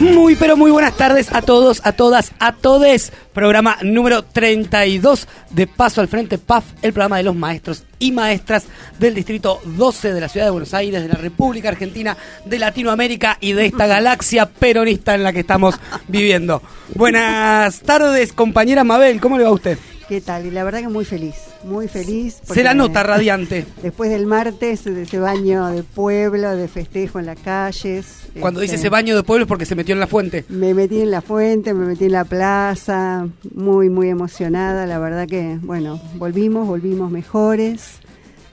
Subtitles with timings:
[0.00, 3.12] Muy, pero muy buenas tardes a todos, a todas, a todes.
[3.32, 8.64] Programa número 32 de Paso al Frente, PAF, el programa de los maestros y maestras
[8.98, 13.38] del Distrito 12 de la Ciudad de Buenos Aires, de la República Argentina, de Latinoamérica
[13.40, 15.76] y de esta galaxia peronista en la que estamos
[16.08, 16.60] viviendo.
[16.94, 19.78] Buenas tardes, compañera Mabel, ¿cómo le va a usted?
[20.08, 20.44] ¿Qué tal?
[20.44, 21.34] Y la verdad que muy feliz,
[21.64, 22.40] muy feliz.
[22.44, 23.64] Se la nota radiante.
[23.82, 28.28] Después del martes, de ese baño de pueblo, de festejo en las calles.
[28.38, 30.44] Cuando dice este, ese baño de pueblo es porque se metió en la fuente.
[30.48, 34.86] Me metí en la fuente, me metí en la plaza, muy, muy emocionada.
[34.86, 38.00] La verdad que, bueno, volvimos, volvimos mejores.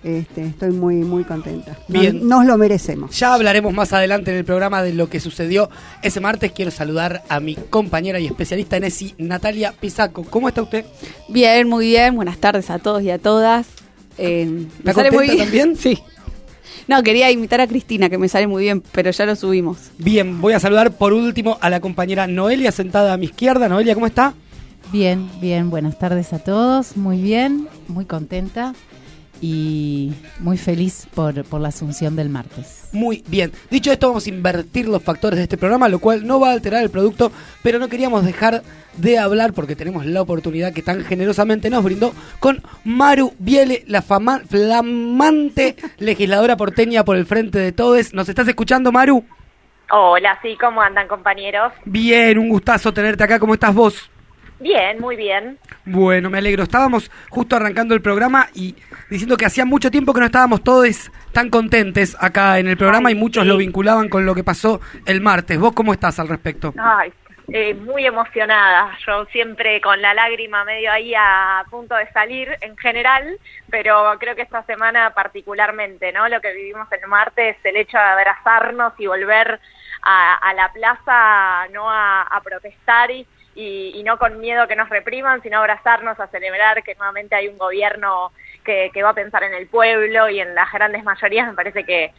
[0.04, 1.78] Este, estoy muy, muy contenta.
[1.88, 2.28] Nos- Bien.
[2.28, 3.18] Nos, lo merecemos.
[3.20, 5.70] Ya hablaremos más adelante en el programa de lo que sucedió
[6.02, 6.52] ese martes.
[6.54, 10.24] Quiero saludar a mi compañera y especialista en ESI, Natalia Pisaco.
[10.24, 10.86] ¿Cómo está usted?
[11.30, 12.16] Bien, muy bien.
[12.16, 13.68] Buenas tardes a todos y a todas.
[14.18, 15.76] Eh, ¿Está contenta también?
[15.78, 16.00] Sí.
[16.88, 19.78] No, quería imitar a Cristina, que me sale muy bien, pero ya lo subimos.
[20.00, 23.70] Bien, voy a saludar por último a la compañera Noelia sentada a mi izquierda.
[23.70, 24.34] Noelia, ¿cómo está?
[24.92, 28.74] Bien, bien, buenas tardes a todos, muy bien, muy contenta
[29.42, 32.88] y muy feliz por, por la asunción del martes.
[32.94, 33.52] Muy bien.
[33.72, 36.54] Dicho esto, vamos a invertir los factores de este programa, lo cual no va a
[36.54, 37.32] alterar el producto,
[37.64, 38.62] pero no queríamos dejar
[38.98, 44.02] de hablar porque tenemos la oportunidad que tan generosamente nos brindó con Maru Viele, la
[44.02, 48.14] fama- flamante legisladora porteña por el frente de todos.
[48.14, 49.24] ¿Nos estás escuchando, Maru?
[49.94, 51.74] Hola, sí, ¿cómo andan compañeros?
[51.86, 53.40] Bien, un gustazo tenerte acá.
[53.40, 54.11] ¿Cómo estás vos?
[54.62, 55.58] Bien, muy bien.
[55.86, 56.62] Bueno, me alegro.
[56.62, 58.76] Estábamos justo arrancando el programa y
[59.10, 63.10] diciendo que hacía mucho tiempo que no estábamos todos tan contentes acá en el programa
[63.10, 63.50] Ay, y muchos sí.
[63.50, 65.60] lo vinculaban con lo que pasó el martes.
[65.60, 66.76] ¿Vos cómo estás al respecto?
[66.78, 67.12] Ay,
[67.52, 68.96] eh, muy emocionada.
[69.08, 73.40] Yo siempre con la lágrima medio ahí a punto de salir en general,
[73.72, 76.30] pero creo que esta semana particularmente, ¿no?
[76.30, 79.60] Lo que vivimos el martes, el hecho de abrazarnos y volver
[80.04, 84.76] a, a la plaza, no a, a protestar y, y- y no con miedo que
[84.76, 88.32] nos repriman, sino abrazarnos a celebrar que nuevamente hay un gobierno
[88.64, 91.84] que, que va a pensar en el pueblo y en las grandes mayorías, me parece
[91.84, 92.12] que,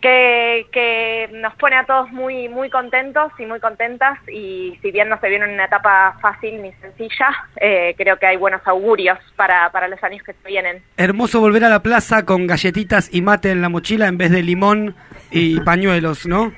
[0.00, 5.08] que, que nos pone a todos muy muy contentos y muy contentas y si bien
[5.08, 9.70] no se viene una etapa fácil ni sencilla, eh, creo que hay buenos augurios para,
[9.70, 10.82] para los años que se vienen.
[10.98, 14.42] Hermoso volver a la plaza con galletitas y mate en la mochila en vez de
[14.42, 14.94] limón
[15.30, 16.52] y pañuelos, ¿no?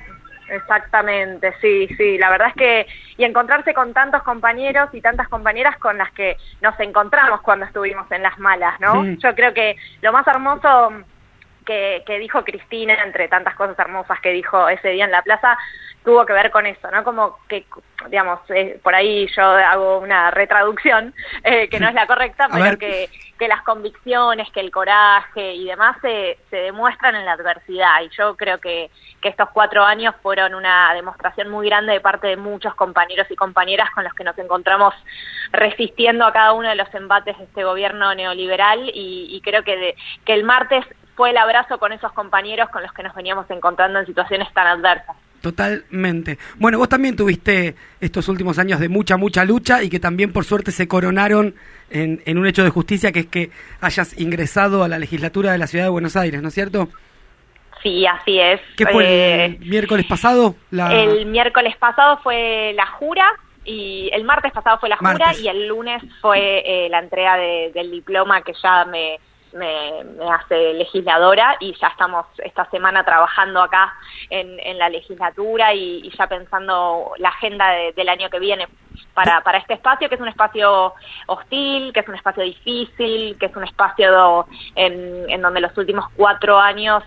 [0.49, 2.87] Exactamente, sí, sí, la verdad es que
[3.17, 8.09] y encontrarse con tantos compañeros y tantas compañeras con las que nos encontramos cuando estuvimos
[8.11, 9.03] en las malas, ¿no?
[9.03, 9.17] Sí.
[9.17, 10.93] Yo creo que lo más hermoso
[11.65, 15.57] que, que dijo Cristina, entre tantas cosas hermosas que dijo ese día en la plaza,
[16.03, 17.03] tuvo que ver con eso, ¿no?
[17.03, 17.65] Como que,
[18.09, 21.13] digamos, eh, por ahí yo hago una retraducción
[21.43, 23.09] eh, que no es la correcta, pero que,
[23.39, 28.01] que las convicciones, que el coraje y demás se, se demuestran en la adversidad.
[28.03, 28.89] Y yo creo que,
[29.21, 33.35] que estos cuatro años fueron una demostración muy grande de parte de muchos compañeros y
[33.35, 34.93] compañeras con los que nos encontramos
[35.51, 39.75] resistiendo a cada uno de los embates de este gobierno neoliberal y, y creo que,
[39.77, 40.85] de- que el martes
[41.15, 44.67] fue el abrazo con esos compañeros con los que nos veníamos encontrando en situaciones tan
[44.67, 45.15] adversas.
[45.41, 46.37] Totalmente.
[46.57, 50.43] Bueno, vos también tuviste estos últimos años de mucha, mucha lucha y que también por
[50.45, 51.55] suerte se coronaron
[51.89, 55.57] en, en un hecho de justicia que es que hayas ingresado a la legislatura de
[55.57, 56.89] la ciudad de Buenos Aires, ¿no es cierto?
[57.83, 58.59] Sí, así es.
[58.75, 60.55] ¿Qué fue Eh, el miércoles pasado?
[60.71, 60.93] La...
[61.01, 63.25] El miércoles pasado fue la jura
[63.63, 65.41] y el martes pasado fue la jura Martes.
[65.41, 69.19] y el lunes fue eh, la entrega de- del diploma que ya me,
[69.53, 73.93] me, me hace legisladora y ya estamos esta semana trabajando acá
[74.29, 78.67] en, la legislatura y, y ya pensando la agenda de- del año que viene
[79.13, 80.93] para, para este espacio, que es un espacio
[81.27, 86.05] hostil, que es un espacio difícil, que es un espacio en, en donde los últimos
[86.15, 87.03] cuatro años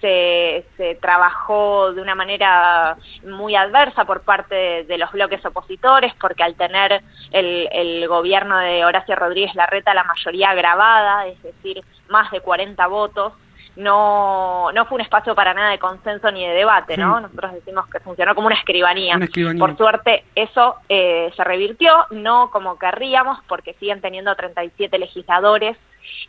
[0.00, 6.12] se, se trabajó de una manera muy adversa por parte de, de los bloques opositores,
[6.20, 7.02] porque al tener
[7.32, 12.86] el, el gobierno de Horacio Rodríguez Larreta la mayoría agravada, es decir, más de 40
[12.86, 13.32] votos,
[13.78, 17.20] no, no fue un espacio para nada de consenso ni de debate, ¿no?
[17.20, 19.14] Nosotros decimos que funcionó como una escribanía.
[19.14, 19.60] Una escribanía.
[19.60, 25.76] Por suerte eso eh, se revirtió, no como querríamos, porque siguen teniendo 37 legisladores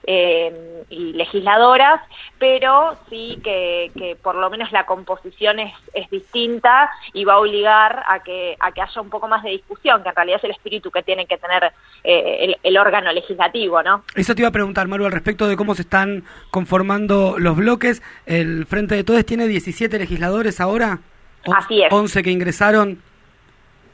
[0.05, 2.01] eh, y legisladoras,
[2.37, 7.39] pero sí que, que por lo menos la composición es, es distinta y va a
[7.39, 10.43] obligar a que, a que haya un poco más de discusión, que en realidad es
[10.45, 11.71] el espíritu que tiene que tener
[12.03, 14.03] eh, el, el órgano legislativo, ¿no?
[14.15, 18.01] Eso te iba a preguntar, Maru, al respecto de cómo se están conformando los bloques.
[18.25, 20.99] El Frente de Todes tiene 17 legisladores ahora.
[21.55, 21.91] Así es.
[21.91, 23.01] 11 que ingresaron.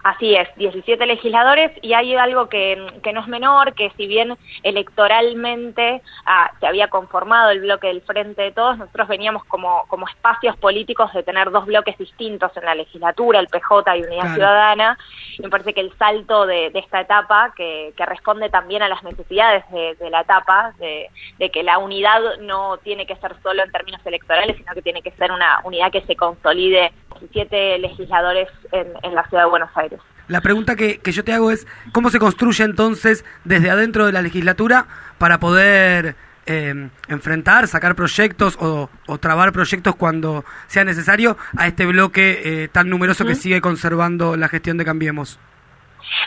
[0.05, 6.03] Así es, 17 legisladores y hay algo que, no es menor, que si bien electoralmente
[6.27, 10.55] ah, se había conformado el bloque del Frente de Todos, nosotros veníamos como, como espacios
[10.57, 14.95] políticos de tener dos bloques distintos en la legislatura, el PJ y Unidad Ciudadana,
[15.39, 19.63] y me parece que el salto de, esta etapa, que, responde también a las necesidades
[19.71, 21.09] de, la etapa, de,
[21.49, 25.09] que la unidad no tiene que ser solo en términos electorales, sino que tiene que
[25.13, 29.94] ser una unidad que se consolide 17 legisladores en, la ciudad de Buenos Aires.
[30.27, 34.23] La pregunta que, yo te hago es, ¿cómo se construye entonces desde adentro de la
[34.23, 34.87] legislatura
[35.19, 36.15] para poder
[36.47, 38.89] eh, enfrentar, sacar proyectos o,
[39.19, 44.49] trabar proyectos cuando sea necesario a este bloque eh, tan numeroso que sigue conservando la
[44.49, 45.39] gestión de Cambiemos?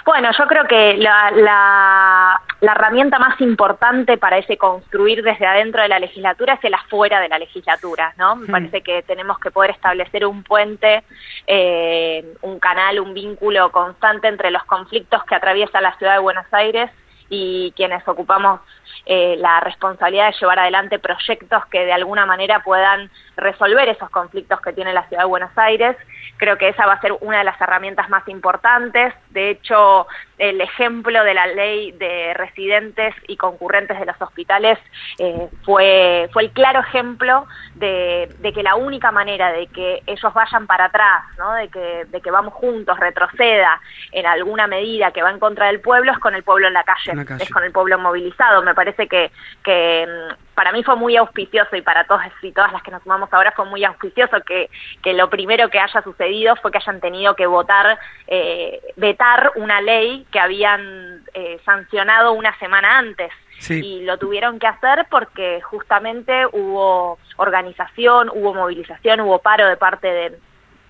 [0.05, 5.89] Bueno, yo creo que la, la, herramienta más importante para ese construir desde adentro de
[5.89, 8.37] la legislatura es el afuera de la legislatura, ¿no?
[8.37, 8.51] Me hmm.
[8.51, 11.05] parece que tenemos que poder establecer un puente,
[11.47, 16.47] eh, un canal, un vínculo constante entre los conflictos que atraviesa la ciudad de Buenos
[16.53, 16.91] Aires
[17.29, 18.61] y quienes ocupamos
[19.07, 24.61] eh, la responsabilidad de llevar adelante proyectos que de alguna manera puedan resolver esos conflictos
[24.61, 25.97] que tiene la ciudad de Buenos Aires.
[26.37, 29.15] Creo que esa va a ser una de las herramientas más importantes.
[29.31, 30.07] De hecho,
[30.39, 34.79] el ejemplo de la ley de residentes y concurrentes de los hospitales
[35.19, 40.67] eh, fue, fue el claro ejemplo de, que la única manera de que ellos vayan
[40.67, 41.53] para atrás, ¿no?
[41.55, 43.81] de, que, de que vamos juntos, retroceda
[44.13, 46.85] en alguna medida que va en contra del pueblo, es con el pueblo en la
[46.85, 48.63] calle, es con el pueblo movilizado.
[48.63, 49.31] Me parece que,
[49.65, 53.03] que mm, para mí fue muy auspicioso y para todos y todas las que nos
[53.03, 54.69] sumamos ahora fue muy auspicioso que,
[55.03, 59.81] que lo primero que haya sucedido fue que hayan tenido que votar, eh, vetar una
[59.81, 63.33] ley que habían eh, sancionado una semana antes.
[63.69, 70.07] Y lo tuvieron que hacer porque justamente hubo organización, hubo movilización, hubo paro de parte
[70.07, 70.39] de,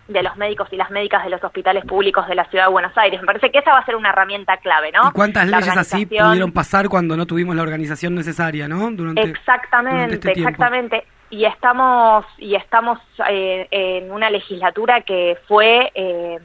[0.09, 2.97] de los médicos y las médicas de los hospitales públicos de la ciudad de Buenos
[2.97, 3.21] Aires.
[3.21, 5.09] Me parece que esa va a ser una herramienta clave, ¿no?
[5.09, 8.91] ¿Y cuántas leyes así pudieron pasar cuando no tuvimos la organización necesaria, no?
[8.91, 11.07] Durante, exactamente, este exactamente.
[11.31, 12.99] Y estamos y estamos
[13.29, 16.39] eh, en una legislatura que fue eh,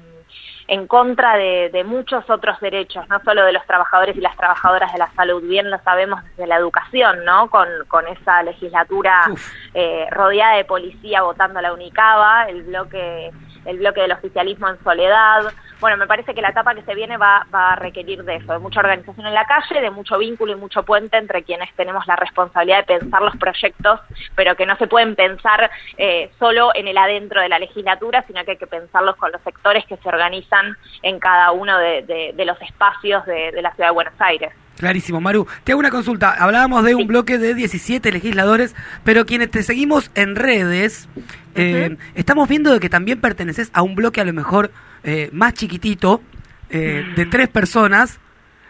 [0.68, 5.00] en contra de, muchos otros derechos, no solo de los trabajadores y las trabajadoras de
[5.00, 7.50] la salud, bien lo sabemos desde la educación, ¿no?
[7.50, 9.26] Con, con esa legislatura
[9.74, 13.32] eh, rodeada de policía votando la UNICABA, el bloque
[13.66, 15.52] el bloque del oficialismo en soledad.
[15.80, 18.60] Bueno, me parece que la etapa que se viene va, a requerir de eso, de
[18.60, 22.16] mucha organización en la calle, de mucho vínculo y mucho puente entre quienes tenemos la
[22.16, 24.00] responsabilidad de pensar los proyectos,
[24.36, 28.44] pero que no se pueden pensar eh, solo en el adentro de la legislatura, sino
[28.46, 32.62] que hay que pensarlos con los sectores que se organizan en cada uno de, los
[32.62, 34.54] espacios de, la ciudad de Buenos Aires.
[34.78, 35.48] Clarísimo, Maru.
[35.64, 36.32] Te hago una consulta.
[36.32, 41.08] Hablábamos de un bloque de 17 legisladores, pero quienes te seguimos en redes,
[41.56, 44.72] eh, estamos viendo de que también perteneces a un bloque a lo mejor
[45.04, 46.22] eh, más chiquitito,
[46.70, 48.20] eh, de tres personas,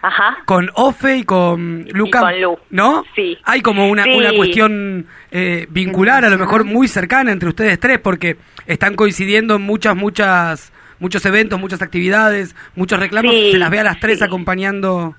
[0.02, 0.40] Ajá.
[0.46, 2.20] con Ofe y con Luca.
[2.20, 2.58] con Lu.
[2.70, 3.04] ¿No?
[3.16, 3.38] Sí.
[3.46, 5.08] Hay como una, una cuestión
[5.70, 10.74] vincular, a lo mejor muy cercana entre ustedes tres, porque están coincidiendo en muchas, muchas,
[11.00, 13.34] muchos eventos, muchas actividades, muchos reclamos.
[13.34, 15.16] Se las ve a las tres acompañando.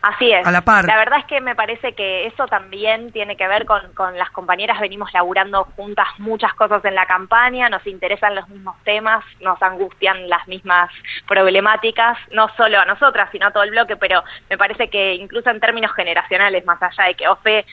[0.00, 0.46] Así es.
[0.46, 0.84] A la par.
[0.84, 4.30] La verdad es que me parece que eso también tiene que ver con, con las
[4.30, 9.60] compañeras, venimos laburando juntas muchas cosas en la campaña, nos interesan los mismos temas, nos
[9.60, 10.90] angustian las mismas
[11.26, 15.50] problemáticas, no solo a nosotras, sino a todo el bloque, pero me parece que incluso
[15.50, 17.66] en términos generacionales, más allá de que OFE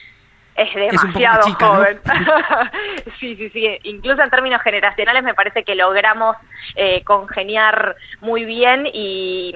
[0.55, 1.99] es demasiado joven.
[3.19, 3.77] sí, sí, sí.
[3.83, 6.37] Incluso en términos generacionales me parece que logramos
[6.75, 9.53] eh, congeniar muy bien y,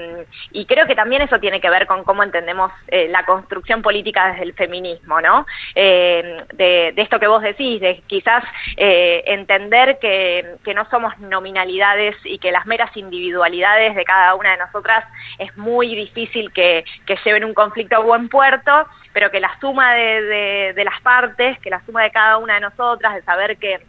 [0.67, 4.43] creo que también eso tiene que ver con cómo entendemos eh, la construcción política desde
[4.43, 5.47] el feminismo, ¿no?
[5.73, 8.43] Eh, de, esto que vos decís, de quizás
[8.75, 14.57] entender que, que no somos nominalidades y que las meras individualidades de cada una de
[14.57, 15.05] nosotras
[15.39, 19.93] es muy difícil que, que lleven un conflicto a buen puerto pero que la suma
[19.93, 23.79] de, de, las partes, que la suma de cada una de nosotras, de saber que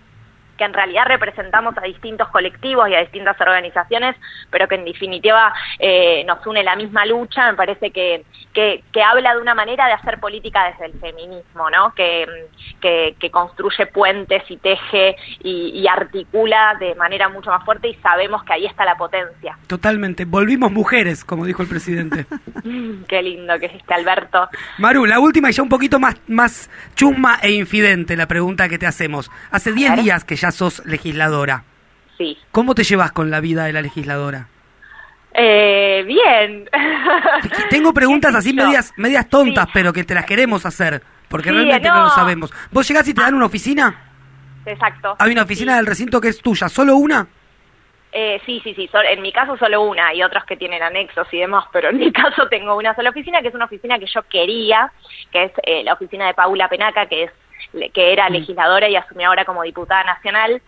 [0.61, 4.15] que en realidad representamos a distintos colectivos y a distintas organizaciones,
[4.51, 9.35] pero que en definitiva eh, nos une la misma lucha, me parece que, que, habla
[9.35, 11.95] de una manera de hacer política desde el feminismo, ¿no?
[11.95, 12.27] que,
[12.79, 18.53] que, construye puentes y teje y, articula de manera mucho más fuerte y sabemos que
[18.53, 19.57] ahí está la potencia.
[19.67, 22.27] Totalmente, volvimos mujeres, como dijo el presidente.
[23.09, 24.47] Qué lindo que es este Alberto.
[24.79, 28.79] Maru, la última y ya un poquito más, más chusma e infidente la pregunta que
[28.79, 29.31] te hacemos.
[29.51, 31.65] Hace 10 días que ya sos legisladora.
[32.19, 32.37] Sí.
[32.53, 34.49] ¿Cómo te llevas con la vida de la legisladora?
[35.33, 36.69] Eh, bien.
[37.71, 42.05] Tengo preguntas así medias, medias tontas, pero que te las queremos hacer, porque realmente no.
[42.05, 42.53] lo sabemos.
[42.71, 44.11] ¿Vos llegás y te dan una oficina?
[44.67, 45.17] Exacto.
[45.19, 46.69] ¿Hay una oficina del recinto que es tuya?
[46.69, 47.27] ¿Solo una?
[48.13, 48.91] Eh, sí, sí, sí.
[49.09, 50.09] En mi caso solo una.
[50.09, 53.41] Hay otros que tienen anexos y demás, pero en mi caso tengo una sola oficina,
[53.41, 54.93] que es una oficina que yo quería,
[55.31, 57.31] que es eh, la oficina de Paula Penaca, que es
[57.93, 60.61] que era legisladora y asumió ahora como diputada nacional.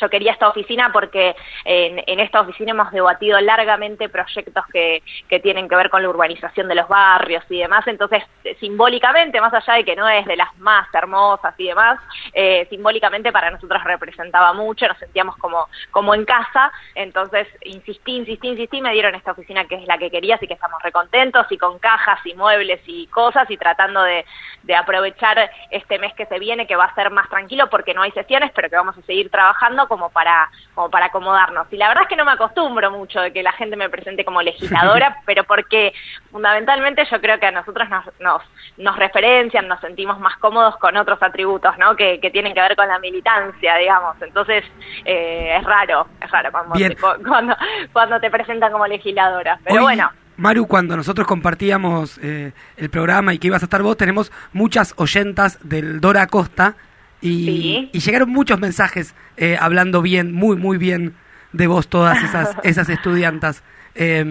[0.00, 5.40] Yo quería esta oficina porque en, en esta oficina hemos debatido largamente proyectos que, que
[5.40, 7.86] tienen que ver con la urbanización de los barrios y demás.
[7.86, 8.22] Entonces,
[8.60, 12.00] simbólicamente, más allá de que no es de las más hermosas y demás,
[12.32, 16.72] eh, simbólicamente para nosotros representaba mucho, nos sentíamos como, como en casa.
[16.94, 20.54] Entonces, insistí, insistí, insistí, me dieron esta oficina que es la que quería, así que
[20.54, 24.24] estamos recontentos y con cajas y muebles y cosas y tratando de,
[24.62, 28.02] de aprovechar este mes que se viene, que va a ser más tranquilo porque no
[28.02, 31.66] hay sesiones, pero que vamos a seguir trabajando como para, como para acomodarnos.
[31.72, 34.24] Y la verdad es que no me acostumbro mucho de que la gente me presente
[34.24, 35.92] como legisladora, pero porque
[36.30, 38.42] fundamentalmente yo creo que a nosotros nos, nos,
[38.76, 41.96] nos referencian, nos sentimos más cómodos con otros atributos, ¿no?
[41.96, 44.16] Que, que tienen que ver con la militancia, digamos.
[44.22, 44.64] Entonces,
[45.04, 47.56] eh, es raro, es raro cuando te, cu- cuando,
[47.92, 49.58] cuando te presentan como legisladora.
[49.64, 50.10] Pero Hoy, bueno.
[50.36, 54.94] Maru, cuando nosotros compartíamos eh, el programa y que ibas a estar vos, tenemos muchas
[54.96, 56.76] oyentas del Dora Costa
[57.20, 57.90] y, Sí.
[57.92, 61.14] y llegaron muchos mensajes eh, hablando bien, muy, muy bien
[61.52, 63.62] de vos, todas esas, esas estudiantas.
[63.94, 64.24] Eh.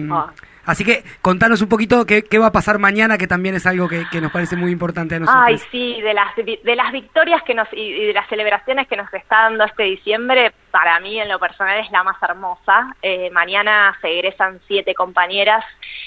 [0.64, 3.88] Así que contanos un poquito qué, qué va a pasar mañana, que también es algo
[3.88, 5.44] que, que nos parece muy importante a nosotros.
[5.46, 8.94] Ay, sí, de las, de las victorias que nos, y, y de las celebraciones que
[8.96, 12.94] nos está dando este diciembre, para mí en lo personal es la más hermosa.
[13.02, 15.64] Eh, mañana se egresan siete compañeras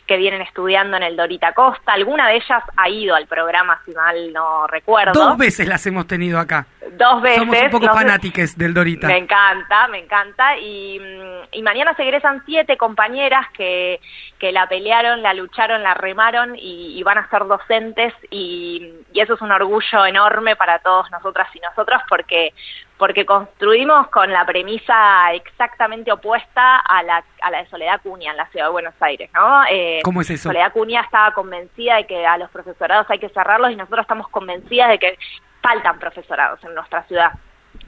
[0.07, 1.93] que vienen estudiando en el Dorita Costa.
[1.93, 5.13] Alguna de ellas ha ido al programa, si mal no recuerdo.
[5.13, 6.65] Dos veces las hemos tenido acá.
[6.91, 7.39] Dos veces.
[7.39, 9.07] Somos un poco no fanáticos del Dorita.
[9.07, 10.57] Me encanta, me encanta.
[10.57, 13.99] Y, mm, y mañana se egresan siete compañeras que,
[14.39, 18.13] que la pelearon, la lucharon, la remaron y, y van a ser docentes.
[18.29, 22.53] Y, y eso es un orgullo enorme para todos nosotras y nosotros porque
[23.01, 28.37] porque construimos con la premisa exactamente opuesta a la, a la de Soledad Cunha en
[28.37, 29.63] la ciudad de Buenos Aires, ¿no?
[29.71, 30.49] Eh, ¿Cómo es eso?
[30.49, 34.27] Soledad Cunha estaba convencida de que a los profesorados hay que cerrarlos y nosotros estamos
[34.27, 35.17] convencidas de que
[35.63, 37.31] faltan profesorados en nuestra ciudad.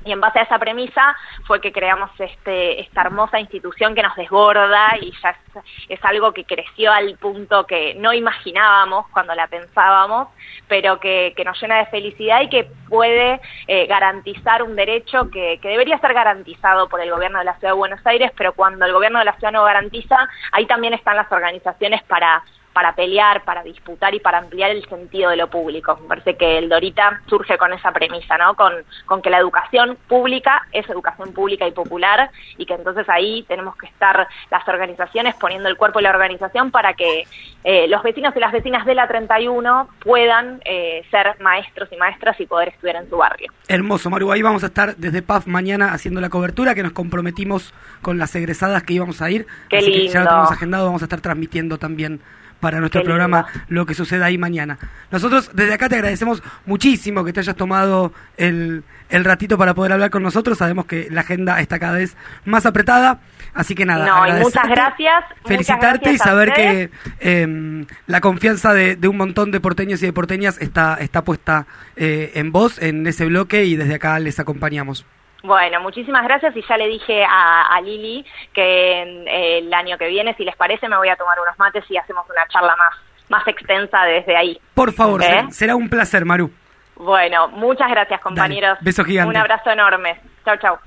[0.06, 4.16] Y en base a esa premisa fue que creamos este, esta hermosa institución que nos
[4.16, 9.48] desborda y ya es, es algo que creció al punto que no imaginábamos cuando la
[9.48, 10.28] pensábamos,
[10.68, 15.60] pero que, que nos llena de felicidad y que puede eh, garantizar un derecho que,
[15.62, 18.86] que debería ser garantizado por el gobierno de la Ciudad de Buenos Aires, pero cuando
[18.86, 20.18] el gobierno de la ciudad no garantiza,
[20.52, 22.44] ahí también están las organizaciones para
[22.74, 25.98] para pelear, para disputar y para ampliar el sentido de lo público.
[26.02, 28.56] Me parece que el Dorita surge con esa premisa, ¿no?
[28.56, 28.74] Con,
[29.06, 33.76] con que la educación pública es educación pública y popular y que entonces ahí tenemos
[33.78, 37.26] que estar las organizaciones poniendo el cuerpo y la organización para que
[37.64, 42.40] eh, los vecinos y las vecinas de la 31 puedan eh, ser maestros y maestras
[42.40, 43.52] y poder estudiar en su barrio.
[43.68, 44.32] Hermoso, Maru.
[44.32, 48.36] Ahí vamos a estar desde PAF mañana haciendo la cobertura, que nos comprometimos con las
[48.36, 49.46] egresadas que íbamos a ir.
[49.70, 50.30] Qué Así que ya lo lindo.
[50.30, 52.22] tenemos agendado, vamos a estar transmitiendo también
[52.64, 53.66] para nuestro Qué programa lindo.
[53.68, 54.80] lo que suceda ahí mañana.
[55.12, 59.92] Nosotros desde acá te agradecemos muchísimo que te hayas tomado el, el ratito para poder
[59.92, 60.58] hablar con nosotros.
[60.58, 62.16] Sabemos que la agenda está cada vez
[62.46, 63.20] más apretada,
[63.54, 64.06] así que nada.
[64.06, 66.90] No, y muchas gracias, muchas Felicitarte y gracias a saber que
[67.20, 71.68] eh, la confianza de, de un montón de porteños y de porteñas está, está puesta
[71.98, 75.06] eh, en vos, en ese bloque, y desde acá les acompañamos.
[75.44, 80.08] Bueno, muchísimas gracias y ya le dije a, a Lili que eh, el año que
[80.08, 82.94] viene, si les parece, me voy a tomar unos mates y hacemos una charla más,
[83.28, 84.58] más extensa desde ahí.
[84.74, 85.46] Por favor, ¿Eh?
[85.50, 86.50] será, un placer, Maru.
[86.96, 88.78] Bueno, muchas gracias compañeros.
[88.78, 89.30] Dale, beso gigante.
[89.30, 90.22] Un abrazo enorme.
[90.46, 90.78] Chau, chau.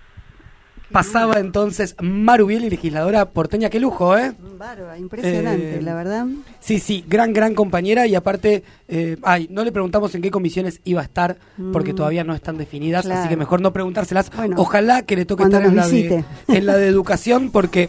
[0.93, 3.69] Pasaba entonces Maru Bieli, legisladora porteña.
[3.71, 4.33] Qué lujo, ¿eh?
[4.57, 6.27] Bárbara, impresionante, Eh, la verdad.
[6.61, 10.81] Sí, sí, gran, gran compañera y aparte, eh, ay, no le preguntamos en qué comisiones
[10.85, 11.37] iba a estar
[11.73, 11.97] porque Mm.
[11.97, 14.31] todavía no están definidas, así que mejor no preguntárselas.
[14.37, 17.89] Bueno, Ojalá que le toque estar en la, de, en la de educación porque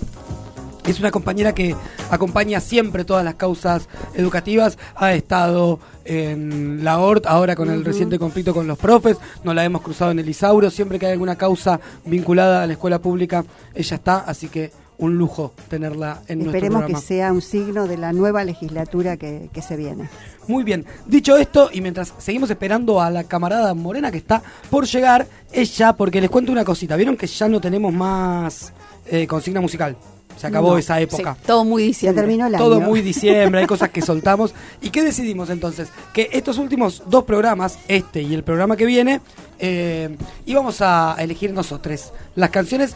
[0.92, 1.76] es una compañera que
[2.10, 8.18] acompaña siempre todas las causas educativas, ha estado en la ORT, ahora con el reciente
[8.18, 11.36] conflicto con los profes, nos la hemos cruzado en el Isauro, siempre que hay alguna
[11.36, 16.58] causa vinculada a la escuela pública, ella está, así que un lujo tenerla en nuestro
[16.58, 17.08] Esperemos que programa.
[17.08, 20.10] sea un signo de la nueva legislatura que, que se viene.
[20.48, 24.88] Muy bien, dicho esto, y mientras seguimos esperando a la camarada Morena que está por
[24.88, 28.74] llegar, ella, porque les cuento una cosita, ¿vieron que ya no tenemos más
[29.06, 29.96] eh, consigna musical?
[30.38, 31.36] Se acabó No, esa Sí, época.
[31.46, 32.22] todo muy Ya diciembre.
[32.22, 32.86] terminó el Todo año.
[32.86, 34.54] muy diciembre, hay cosas que soltamos.
[34.82, 35.90] ¿Y qué decidimos entonces?
[36.14, 39.20] Que estos últimos dos programas, este y el programa que viene,
[39.60, 40.16] eh,
[40.46, 42.96] íbamos a elegir nosotros las canciones.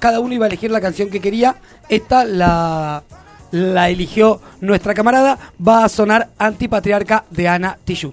[0.00, 1.56] Cada uno iba a elegir la canción que quería.
[1.88, 3.04] Esta la,
[3.52, 5.38] la eligió nuestra camarada.
[5.66, 8.12] Va a sonar Antipatriarca de Ana Tijoux.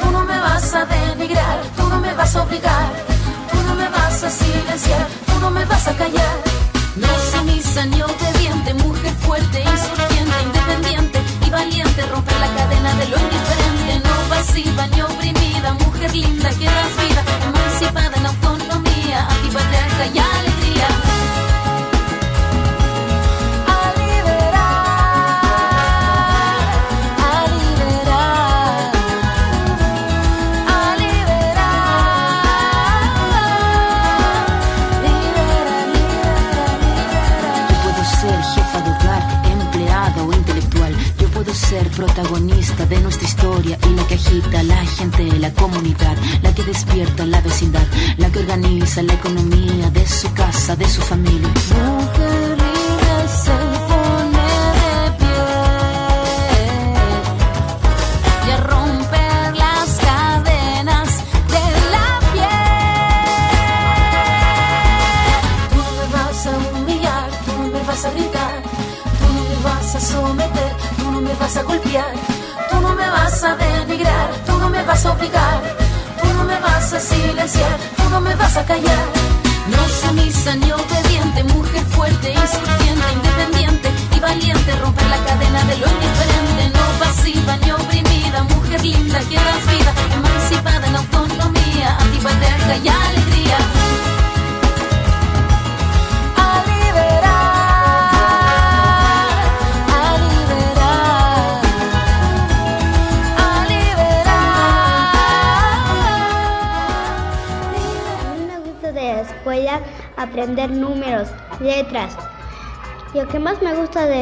[0.00, 2.88] tú no me vas a denigrar, tú no me vas a obligar,
[3.50, 6.36] tú no me vas a silenciar, tú no me vas a callar.
[6.96, 13.06] No sumisa ni obediente, mujer fuerte, insurgente, independiente y valiente, romper la cadena de
[47.02, 47.31] la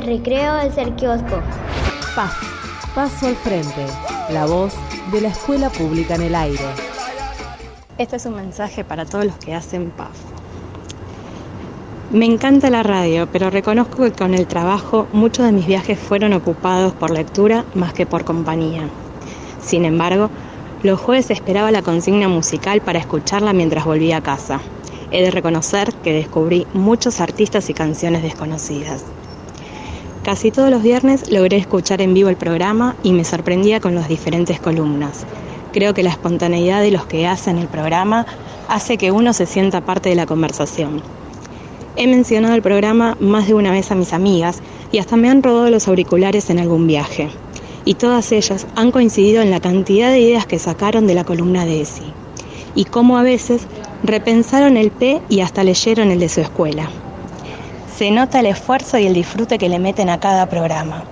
[0.01, 1.41] de recreo es el kiosco.
[2.15, 2.35] PAF,
[2.95, 3.87] Paso al Frente,
[4.33, 4.75] la voz
[5.13, 6.65] de la escuela pública en el aire.
[7.99, 10.17] Este es un mensaje para todos los que hacen PAF.
[12.13, 16.33] Me encanta la radio, pero reconozco que con el trabajo muchos de mis viajes fueron
[16.33, 18.89] ocupados por lectura más que por compañía.
[19.63, 20.31] Sin embargo,
[20.83, 24.61] los jueves esperaba la consigna musical para escucharla mientras volvía a casa.
[25.11, 29.05] He de reconocer que descubrí muchos artistas y canciones desconocidas.
[30.22, 34.06] Casi todos los viernes logré escuchar en vivo el programa y me sorprendía con las
[34.06, 35.24] diferentes columnas.
[35.72, 38.26] Creo que la espontaneidad de los que hacen el programa
[38.68, 41.00] hace que uno se sienta parte de la conversación.
[41.96, 44.61] He mencionado el programa más de una vez a mis amigas
[44.92, 47.30] y hasta me han rodado los auriculares en algún viaje.
[47.87, 51.64] Y todas ellas han coincidido en la cantidad de ideas que sacaron de la columna
[51.64, 52.12] de ESI.
[52.74, 53.62] Y cómo a veces
[54.02, 56.90] repensaron el P y hasta leyeron el de su escuela.
[58.01, 61.05] Se nota el esfuerzo y el disfrute que le meten a cada programa,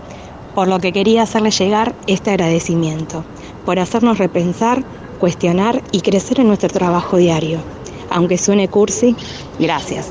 [0.54, 3.26] por lo que quería hacerle llegar este agradecimiento,
[3.66, 4.82] por hacernos repensar,
[5.20, 7.60] cuestionar y crecer en nuestro trabajo diario.
[8.08, 9.14] Aunque suene cursi,
[9.58, 10.10] gracias.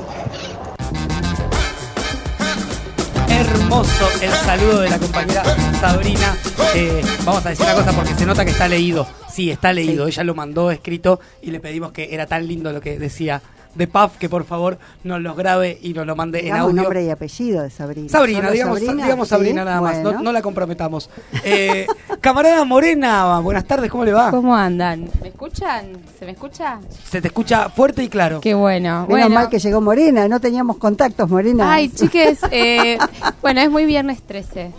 [3.28, 5.42] Hermoso el saludo de la compañera
[5.80, 6.36] Sabrina.
[6.76, 9.04] Eh, vamos a decir una cosa porque se nota que está leído.
[9.28, 10.06] Sí, está leído.
[10.06, 13.42] Ella lo mandó escrito y le pedimos que era tan lindo lo que decía
[13.74, 16.74] de Puff que por favor nos lo grabe y nos lo mande en audio.
[16.82, 18.08] nombre y apellido de Sabrina.
[18.08, 19.04] Sabrina, ¿Solo digamos Sabrina?
[19.04, 20.22] digamos Sí, Sabrina nada más, no, bueno.
[20.22, 21.10] no la comprometamos.
[21.44, 21.86] Eh,
[22.20, 24.30] camarada Morena, buenas tardes, ¿cómo le va?
[24.30, 25.08] ¿Cómo andan?
[25.22, 25.92] ¿Me escuchan?
[26.18, 26.80] ¿Se me escucha?
[27.08, 28.40] Se te escucha fuerte y claro.
[28.40, 28.92] Qué bueno.
[29.02, 29.28] Menos bueno.
[29.30, 31.72] mal que llegó Morena, no teníamos contactos, Morena.
[31.72, 32.98] Ay, chiques, eh,
[33.42, 34.72] bueno, es muy viernes 13.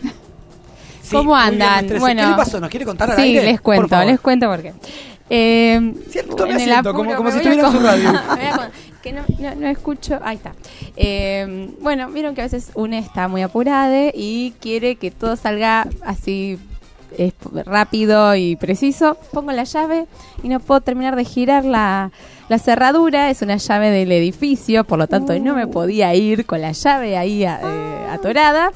[1.02, 1.88] Sí, ¿Cómo andan?
[1.88, 1.99] bien.
[1.99, 2.60] Bueno, ¿Qué le pasó?
[2.60, 3.43] ¿Nos quiere contar al Sí, aire?
[3.43, 4.73] les cuento, les cuento por qué.
[5.30, 8.12] Eh, Siento, me en el siento, apuro como- como me si estuviera en su radio.
[9.02, 10.20] que no, no, no escucho.
[10.24, 10.54] Ahí está.
[10.96, 15.88] Eh, bueno, vieron que a veces una está muy apurada y quiere que todo salga
[16.04, 16.58] así
[17.18, 17.34] es
[17.65, 19.18] rápido y preciso.
[19.32, 20.06] Pongo la llave
[20.44, 22.12] y no puedo terminar de girar la,
[22.50, 23.30] la cerradura.
[23.30, 27.18] Es una llave del edificio, por lo tanto no me podía ir con la llave
[27.18, 28.72] ahí a- eh, atorada.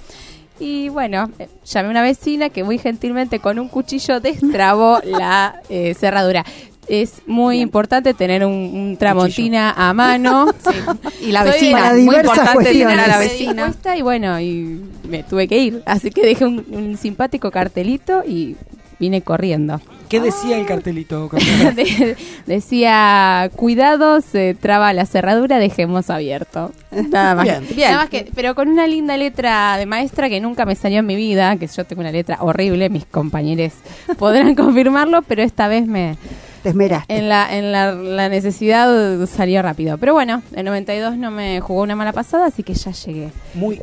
[0.59, 5.61] Y bueno, eh, llamé a una vecina que muy gentilmente con un cuchillo destrabó la
[5.69, 6.45] eh, cerradura.
[6.87, 10.47] Es muy importante tener un, un tramontina a mano.
[11.21, 13.73] Y la Soy vecina, Para muy importante tener a la vecina.
[13.97, 15.83] y bueno, y me tuve que ir.
[15.85, 18.57] Así que dejé un, un simpático cartelito y
[18.99, 19.79] vine corriendo.
[20.13, 21.27] ¿Qué decía el cartelito?
[21.75, 26.71] De- decía, cuidado, se traba la cerradura, dejemos abierto.
[26.91, 27.45] Nada más.
[27.45, 27.65] Bien.
[27.75, 27.89] Bien.
[27.89, 31.07] Nada más que, pero con una linda letra de maestra que nunca me salió en
[31.07, 33.73] mi vida, que yo tengo una letra horrible, mis compañeros
[34.19, 36.15] podrán confirmarlo, pero esta vez me
[36.63, 37.15] Te esmeraste.
[37.15, 39.97] en la en la, la necesidad salió rápido.
[39.97, 43.29] Pero bueno, el 92 no me jugó una mala pasada, así que ya llegué.
[43.53, 43.81] Muy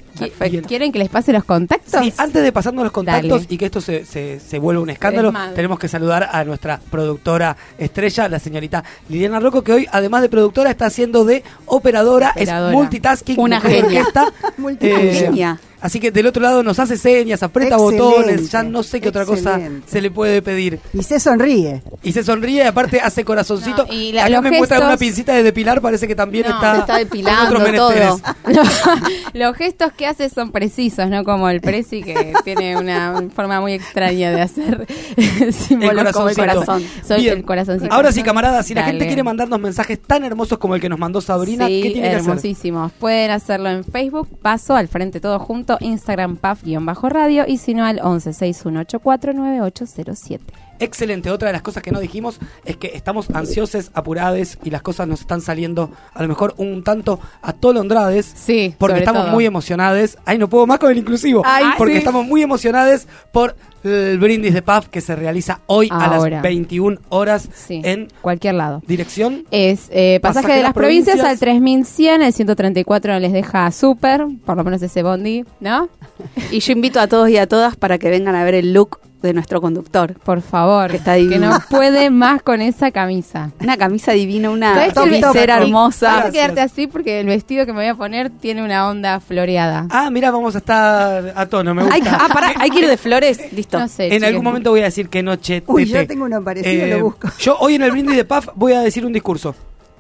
[0.51, 0.65] bien.
[0.65, 2.01] ¿Quieren que les pase los contactos?
[2.03, 3.47] Sí, antes de pasarnos los contactos Dale.
[3.55, 7.57] y que esto se, se, se vuelva un escándalo, tenemos que saludar a nuestra productora
[7.79, 12.71] estrella, la señorita Liliana Rocco, que hoy, además de productora, está haciendo de operadora, Operadora.
[12.73, 13.85] es multitasking, Una genia.
[13.85, 14.33] orquesta.
[14.57, 15.59] Multigenia.
[15.81, 19.09] Así que del otro lado nos hace señas, aprieta Excelente, botones, ya no sé qué
[19.09, 20.79] otra cosa se le puede pedir.
[20.93, 21.83] Y se sonríe.
[22.03, 23.87] Y se sonríe y aparte hace corazoncito.
[23.87, 26.55] No, y la- Acá me muestra gestos- una pincita de depilar, parece que también No,
[26.55, 28.21] está, está con depilando otros todo.
[29.35, 33.73] Los gestos que hace son precisos, no como el Prezi que tiene una forma muy
[33.75, 34.87] extraña de hacer
[35.53, 36.65] símbolos como el corazoncito.
[36.65, 36.85] corazón.
[37.07, 37.39] Soy Bien.
[37.39, 37.93] el corazoncito.
[37.95, 40.99] Ahora sí, camaradas, si la gente quiere mandarnos mensajes tan hermosos como el que nos
[40.99, 42.29] mandó Sabrina, Sí, ¿qué tiene que hacer?
[42.29, 42.93] hermosísimos.
[42.99, 48.01] Pueden hacerlo en Facebook, paso al frente todo junto, Instagram paf-radio y si no al
[48.01, 50.41] 1161849807.
[50.81, 51.31] Excelente.
[51.31, 55.07] Otra de las cosas que no dijimos es que estamos ansiosos, apurades y las cosas
[55.07, 58.25] nos están saliendo a lo mejor un tanto atolondrades.
[58.35, 59.33] Sí, Porque sobre estamos todo.
[59.33, 60.17] muy emocionados.
[60.25, 61.43] Ay, no puedo más con el inclusivo.
[61.45, 61.99] Ay, porque sí.
[61.99, 66.99] estamos muy emocionados por el brindis de PAF que se realiza hoy a las 21
[67.09, 68.83] horas Sí, en cualquier lado.
[68.87, 69.45] dirección.
[69.51, 74.65] Es eh, pasaje, de las provincias, al 3100, el 134 les deja súper, por lo
[74.65, 75.89] menos ese bondi, ¿no?
[76.51, 78.99] Y yo invito a todos y a todas para que vengan a ver el look
[79.23, 80.15] de nuestro conductor.
[80.25, 81.51] Por favor, Que está divino.
[81.51, 83.51] no puede más con esa camisa.
[83.61, 85.09] Una camisa divina, una ¿Sabes qué?
[85.11, 86.27] visera Vas hermosa.
[86.27, 89.87] a quedarte así porque el vestido que me voy a poner tiene una onda floreada.
[89.91, 91.95] Ah, mira, vamos a estar a tono, me gusta.
[91.97, 93.53] Hay, ah, pará, hay que ir de flores.
[93.53, 93.79] Listo.
[93.79, 95.63] No sé, En algún momento voy a decir que noche.
[95.67, 97.29] Uy, yo tengo uno parecido, lo busco.
[97.39, 99.55] Yo hoy en el brindis de PAF voy a decir un discurso.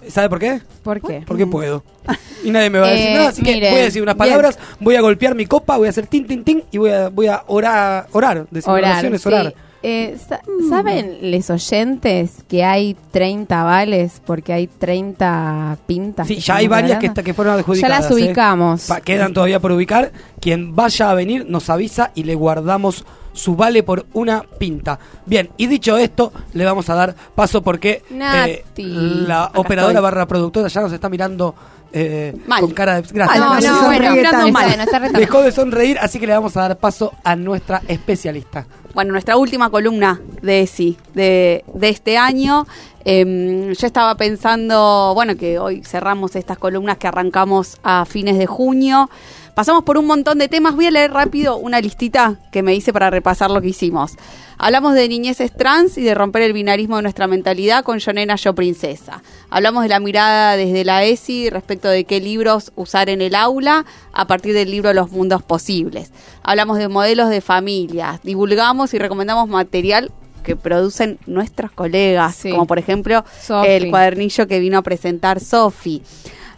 [0.08, 0.60] ¿Sabe por qué?
[0.82, 1.22] ¿Por qué?
[1.26, 1.82] Porque puedo.
[2.44, 4.18] Y nadie me va a decir Eh, nada, así que voy a decir unas bien.
[4.28, 7.08] palabras, voy a golpear mi copa, voy a hacer tin, tin, tin y voy a,
[7.08, 9.28] voy a orar, orar, decir Orar, oraciones, sí.
[9.28, 9.54] orar.
[9.82, 16.26] Eh, sa- ¿Saben los oyentes que hay 30 vales porque hay 30 pintas?
[16.28, 18.02] Sí, ya hay varias que, que fueron Ya adjudicadas.
[18.02, 18.14] las ¿eh?
[18.14, 18.88] ubicamos.
[19.04, 20.12] Quedan todavía por ubicar.
[20.38, 24.98] Quien vaya a venir nos avisa y le guardamos su vale por una pinta.
[25.26, 28.84] Bien, y dicho esto, le vamos a dar paso porque eh, Nati.
[29.26, 30.02] la Acá operadora estoy.
[30.02, 31.54] barra productora ya nos está mirando
[31.92, 32.60] eh, Mal.
[32.60, 33.08] con cara de...
[33.12, 33.38] Gracias.
[33.38, 35.00] Mal, No, no, no, bueno, mal, no está.
[35.00, 38.66] Dejó de sonreír, así que le vamos a dar paso a nuestra especialista.
[38.94, 42.66] Bueno, nuestra última columna de ESI de, de este año.
[43.04, 48.46] Eh, yo estaba pensando, bueno, que hoy cerramos estas columnas que arrancamos a fines de
[48.46, 49.08] junio.
[49.54, 50.74] Pasamos por un montón de temas.
[50.74, 54.16] Voy a leer rápido una listita que me hice para repasar lo que hicimos.
[54.58, 58.36] Hablamos de niñeces trans y de romper el binarismo de nuestra mentalidad con Yo Nena,
[58.36, 59.22] Yo Princesa.
[59.50, 63.84] Hablamos de la mirada desde la ESI respecto de qué libros usar en el aula
[64.12, 66.12] a partir del libro Los Mundos Posibles.
[66.42, 68.20] Hablamos de modelos de familias.
[68.22, 70.10] Divulgamos y recomendamos material
[70.44, 72.50] que producen nuestros colegas, Sí.
[72.50, 73.24] como por ejemplo
[73.66, 76.02] el cuadernillo que vino a presentar Sofi.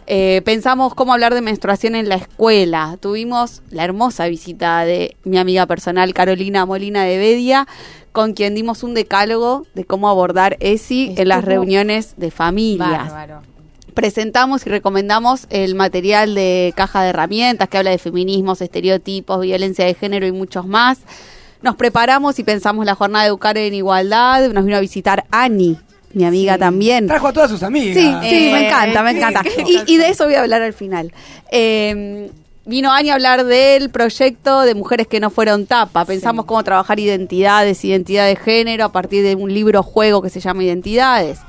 [0.07, 2.97] Eh, pensamos cómo hablar de menstruación en la escuela.
[2.99, 7.67] Tuvimos la hermosa visita de mi amiga personal Carolina Molina de Bedia,
[8.11, 13.41] con quien dimos un decálogo de cómo abordar ESI en las reuniones de familias Bárbaro.
[13.93, 19.85] presentamos y recomendamos el material de caja de herramientas que habla de feminismos, estereotipos, violencia
[19.85, 20.99] de género y muchos más.
[21.61, 24.49] Nos preparamos y pensamos la jornada de Educar en Igualdad.
[24.51, 25.77] Nos vino a visitar Ani,
[26.13, 27.07] mi amiga también.
[27.07, 27.95] Trajo a todas sus amigas.
[27.97, 29.41] Sí, sí, Eh, me encanta, me ¿qué- encanta.
[29.67, 31.11] Y, y de eso voy a hablar al final.
[31.51, 32.29] Eh,
[32.65, 36.05] vino Ani a hablar del proyecto de Mujeres que no fueron tapa.
[36.05, 40.39] Pensamos cómo trabajar identidades, identidad de género a partir de un libro juego que se
[40.39, 41.39] llama Identidades.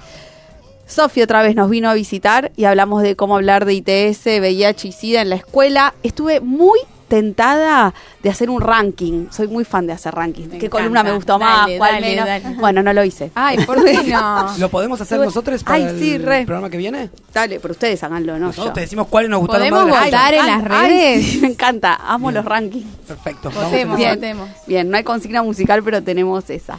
[0.86, 4.88] Sofi otra vez nos vino a visitar y hablamos de cómo hablar de ITS, VIH
[4.88, 5.94] y SIDA en la escuela.
[6.02, 9.26] Estuve muy tentada de hacer un ranking.
[9.30, 10.48] Soy muy fan de hacer rankings.
[10.48, 10.76] Me ¿Qué encanta.
[10.82, 11.78] columna me gustó Dale, más?
[11.78, 12.26] ¿Cuál dale, menos?
[12.26, 12.56] dale.
[12.56, 13.30] Bueno, no lo hice.
[13.34, 14.54] Ay, ¿por qué no?
[14.58, 16.44] ¿Lo podemos hacer nosotros para Ay, el sí, re.
[16.44, 17.10] programa que viene?
[17.32, 18.72] Dale, pero ustedes háganlo, no Nosotros yo.
[18.72, 20.04] te decimos cuáles nos gustaron ¿Podemos más.
[20.06, 21.26] de las votar en las Ay, redes?
[21.26, 22.86] sí, me encanta, amo los rankings.
[23.06, 23.50] Perfecto.
[23.50, 24.48] Votemos, a- votemos.
[24.66, 26.78] Bien, no hay consigna musical, pero tenemos esa.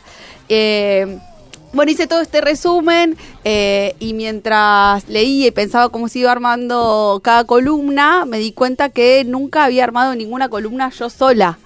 [0.50, 1.18] Eh,
[1.76, 7.20] bueno, hice todo este resumen eh, y mientras leía y pensaba cómo se iba armando
[7.22, 11.60] cada columna, me di cuenta que nunca había armado ninguna columna yo sola.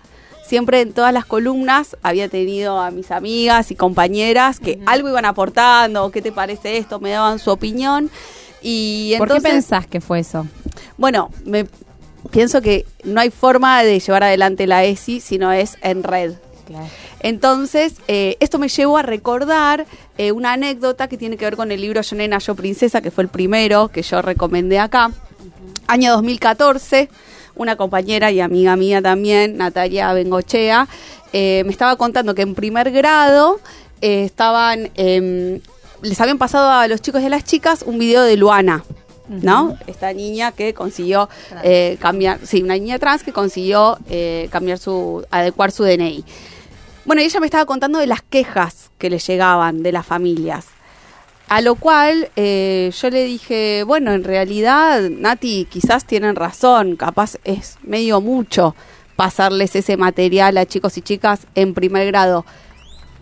[0.43, 5.25] Siempre en todas las columnas había tenido a mis amigas y compañeras que algo iban
[5.25, 6.99] aportando, ¿qué te parece esto?
[6.99, 8.09] Me daban su opinión.
[8.63, 10.47] Y ¿Por qué pensás que fue eso?
[10.97, 11.67] bueno, me
[12.31, 16.33] pienso que no hay forma de llevar adelante la ESI si no es en red.
[17.21, 19.86] Entonces, eh, esto me llevó a recordar
[20.17, 23.12] eh, una anécdota que tiene que ver con el libro Yo Nena, Yo Princesa, que
[23.12, 25.12] fue el primero que yo recomendé acá.
[25.88, 27.10] Año 2014,
[27.55, 30.88] una compañera y amiga mía también, Natalia Bengochea,
[31.34, 33.60] eh, me estaba contando que en primer grado
[34.01, 35.60] estaban, em,
[36.01, 38.84] les habían pasado a los chicos y a las chicas un video de Luana.
[39.29, 39.77] ¿No?
[39.86, 41.29] Esta niña que consiguió
[41.63, 46.25] eh, cambiar, sí, una niña trans que consiguió eh, cambiar su, adecuar su DNI.
[47.09, 50.67] Bueno, y ella me estaba contando de las quejas que le llegaban de las familias.
[51.47, 57.37] A lo cual eh, yo le dije, bueno, en realidad, Nati, quizás tienen razón, capaz
[57.45, 58.75] es medio mucho
[59.15, 62.45] pasarles ese material a chicos y chicas en primer grado.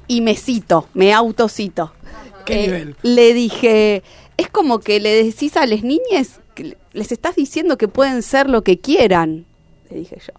[0.05, 1.93] Y me cito, me autocito.
[2.45, 2.95] ¿Qué Eh, nivel?
[3.03, 4.03] Le dije,
[4.35, 8.49] es como que le decís a las niñas, que les estás diciendo que pueden ser
[8.49, 9.45] lo que quieran,
[9.89, 10.33] le dije yo.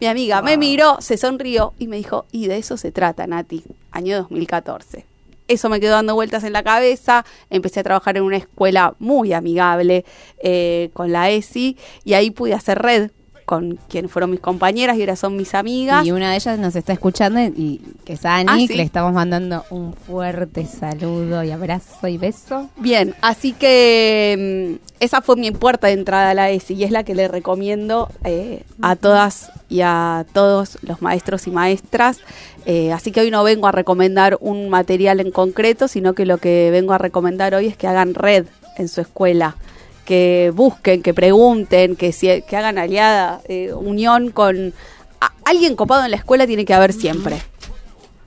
[0.00, 3.64] Mi amiga me miró, se sonrió y me dijo, y de eso se trata, Nati,
[3.92, 5.06] año 2014.
[5.46, 9.32] Eso me quedó dando vueltas en la cabeza, empecé a trabajar en una escuela muy
[9.32, 10.04] amigable
[10.42, 13.10] eh, con la ESI y ahí pude hacer red
[13.44, 16.04] con quienes fueron mis compañeras y ahora son mis amigas.
[16.06, 18.68] Y una de ellas nos está escuchando y que es Ani, Ah, sí.
[18.68, 22.68] que le estamos mandando un fuerte saludo y abrazo y beso.
[22.76, 26.90] Bien, así que mm, esa fue mi puerta de entrada a la ESI y es
[26.90, 32.18] la que le recomiendo eh, a todas y a todos los maestros y maestras.
[32.66, 36.38] Eh, así que hoy no vengo a recomendar un material en concreto, sino que lo
[36.38, 38.46] que vengo a recomendar hoy es que hagan red
[38.78, 39.56] en su escuela,
[40.04, 44.72] que busquen, que pregunten, que, si- que hagan aliada, eh, unión con...
[45.20, 47.40] a- alguien copado en la escuela tiene que haber siempre.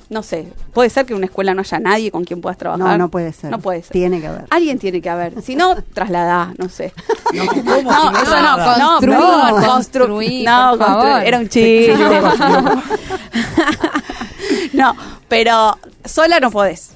[0.09, 2.87] No sé, puede ser que en una escuela no haya nadie con quien puedas trabajar.
[2.87, 3.51] No, no puede ser.
[3.51, 3.91] No puede ser.
[3.91, 4.45] Tiene que haber.
[4.49, 5.41] Alguien tiene que haber.
[5.41, 6.93] Si no, trasladá, no sé.
[7.33, 11.03] No, ¿cómo No, si no eso no, no, Construí, no, construí, no, por construí.
[11.09, 11.23] favor.
[11.25, 11.93] Era un chiste.
[14.73, 14.95] no,
[15.27, 16.91] pero sola no podés.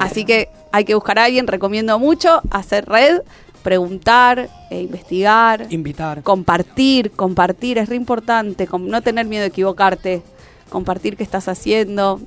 [0.00, 3.20] Así que hay que buscar a alguien, recomiendo mucho, hacer red,
[3.62, 6.22] preguntar, e investigar, Invitar.
[6.22, 10.22] compartir, compartir, es re importante, no tener miedo de equivocarte,
[10.68, 12.20] compartir qué estás haciendo.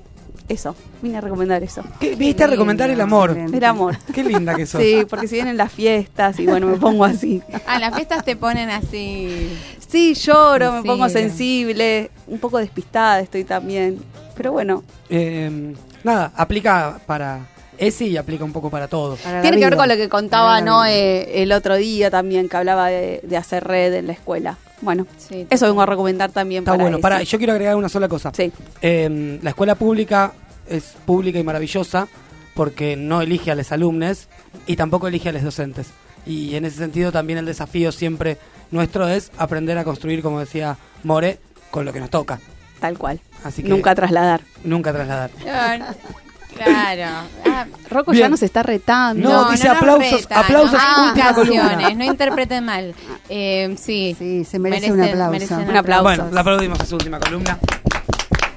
[0.47, 1.81] Eso, vine a recomendar eso.
[1.99, 2.15] ¿Qué?
[2.15, 3.35] Viniste a recomendar el amor.
[3.35, 3.97] El amor.
[4.13, 4.79] Qué linda que sos.
[4.79, 7.41] Sí, porque si vienen las fiestas y bueno, me pongo así.
[7.65, 9.49] Ah, las fiestas te ponen así.
[9.87, 11.29] Sí, lloro, me pongo Sensible.
[11.29, 13.97] sensible, un poco despistada estoy también.
[14.37, 19.15] Pero bueno, Eh, nada, aplica para ese y aplica un poco para todo.
[19.17, 20.85] Para tiene que ver con lo que contaba no.
[20.85, 24.57] Eh, el otro día también, que hablaba de, de hacer red en la escuela.
[24.81, 26.97] Bueno, Sí, eso vengo a recomendar también Está para bueno.
[26.97, 27.01] ese.
[27.01, 28.31] Para, yo quiero agregar una sola cosa.
[28.35, 28.51] Sí.
[28.81, 30.33] Eh, la escuela pública
[30.67, 32.07] es pública y maravillosa
[32.53, 34.27] porque no elige a los alumnos
[34.67, 35.87] y tampoco elige a los docentes.
[36.25, 38.37] Y en ese sentido también el desafío siempre
[38.71, 41.37] nuestro es aprender a construir, como decía More,
[41.71, 42.39] con lo que nos toca.
[42.79, 43.19] Tal cual.
[43.43, 44.41] Así que Nunca trasladar.
[44.63, 45.29] nunca trasladar.
[46.55, 47.27] Claro.
[47.45, 48.23] Ah, Rocco Bien.
[48.23, 49.29] ya nos está retando.
[49.29, 50.79] No, dice nos aplausos, retan, aplausos,
[51.15, 51.89] no columna.
[51.93, 52.93] no interpreten mal.
[53.29, 54.15] Eh, sí.
[54.17, 55.31] Sí, se merece un aplauso.
[55.31, 56.03] merecen Un aplauso.
[56.03, 57.57] Bueno, la aplaudimos a su última columna.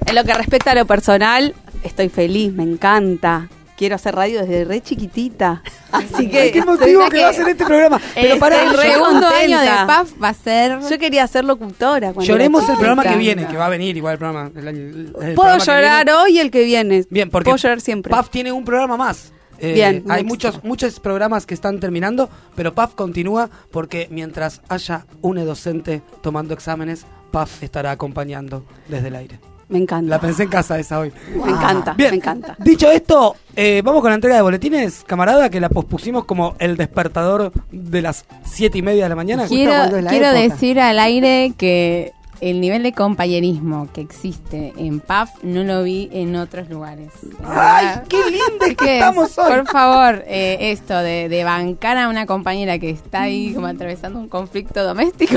[0.07, 3.49] En lo que respecta a lo personal, estoy feliz, me encanta.
[3.79, 5.63] Quiero hacer radio desde re chiquitita.
[5.93, 6.51] Así que.
[6.51, 8.01] Qué motivo que va a ser este programa.
[8.15, 9.69] Pero el, para el re segundo año de.
[9.87, 10.81] PAF va a ser.
[10.91, 12.13] Yo quería ser locutora.
[12.13, 14.51] cuando lloremos el programa que viene, que va a venir igual el programa.
[14.55, 14.81] el año-
[15.23, 17.05] el Puedo llorar hoy y el que viene.
[17.09, 18.11] Bien, porque Puedo llorar siempre.
[18.11, 19.33] PAF tiene un programa más.
[19.61, 20.29] Eh, Bien, hay next.
[20.29, 26.53] muchos muchos programas que están terminando, pero PAF continúa porque mientras haya un docente tomando
[26.55, 29.41] exámenes, PAF estará acompañando desde el aire.
[29.69, 30.11] Me encanta.
[30.11, 31.13] La pensé en casa esa hoy.
[31.35, 32.57] Me encanta, Bien, me encanta.
[32.59, 36.77] Dicho esto, eh, vamos con la entrega de boletines, camarada, que la pospusimos como el
[36.77, 39.47] despertador de las siete y media de la mañana.
[39.47, 39.73] Quiero,
[40.09, 45.83] quiero decir al aire que el nivel de compañerismo que existe en PAF no lo
[45.83, 47.11] vi en otros lugares.
[47.45, 49.03] ¡Ay, qué linda que ¿Qué es?
[49.03, 49.51] estamos hoy!
[49.53, 54.19] Por favor, eh, esto de, de bancar a una compañera que está ahí como atravesando
[54.21, 55.35] un conflicto doméstico.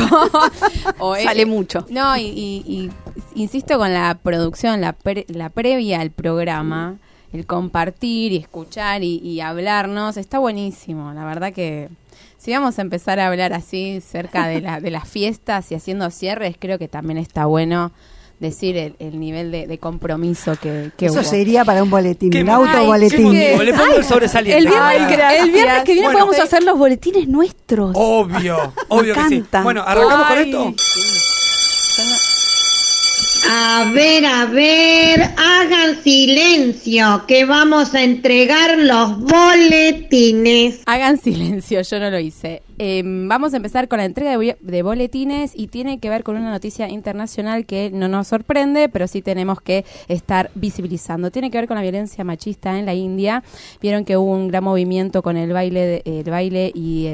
[1.00, 1.86] o Sale mucho.
[1.90, 2.92] No, y, y- y
[3.36, 6.98] insisto con la producción, la, pre- la previa al programa,
[7.34, 11.14] el compartir y escuchar y, y hablarnos, está buenísimo.
[11.14, 11.90] La verdad que
[12.41, 16.10] si vamos a empezar a hablar así cerca de, la, de las fiestas y haciendo
[16.10, 17.91] cierres, creo que también está bueno
[18.39, 21.23] decir el, el nivel de, de compromiso que, que Eso hubo.
[21.23, 23.32] sería para un boletín, un autoboletín.
[23.34, 24.58] Le pongo el sobresaliente.
[24.58, 26.25] El viernes, Ay, el viernes que viene Bueno.
[26.25, 27.91] podemos hacer los boletines nuestros.
[27.93, 29.43] Obvio, obvio que sí.
[29.62, 30.84] Bueno, arrancamos Ay, con esto.
[33.54, 40.80] A ver, a ver, hagan silencio, que vamos a entregar los boletines.
[40.86, 42.64] Hagan silencio, yo no lo hice.
[42.84, 46.24] Eh, vamos a empezar con la entrega de, bo- de boletines y tiene que ver
[46.24, 51.30] con una noticia internacional que no nos sorprende, pero sí tenemos que estar visibilizando.
[51.30, 53.44] Tiene que ver con la violencia machista en la India.
[53.84, 57.06] Vieron que hubo un gran movimiento con el baile, de- el baile y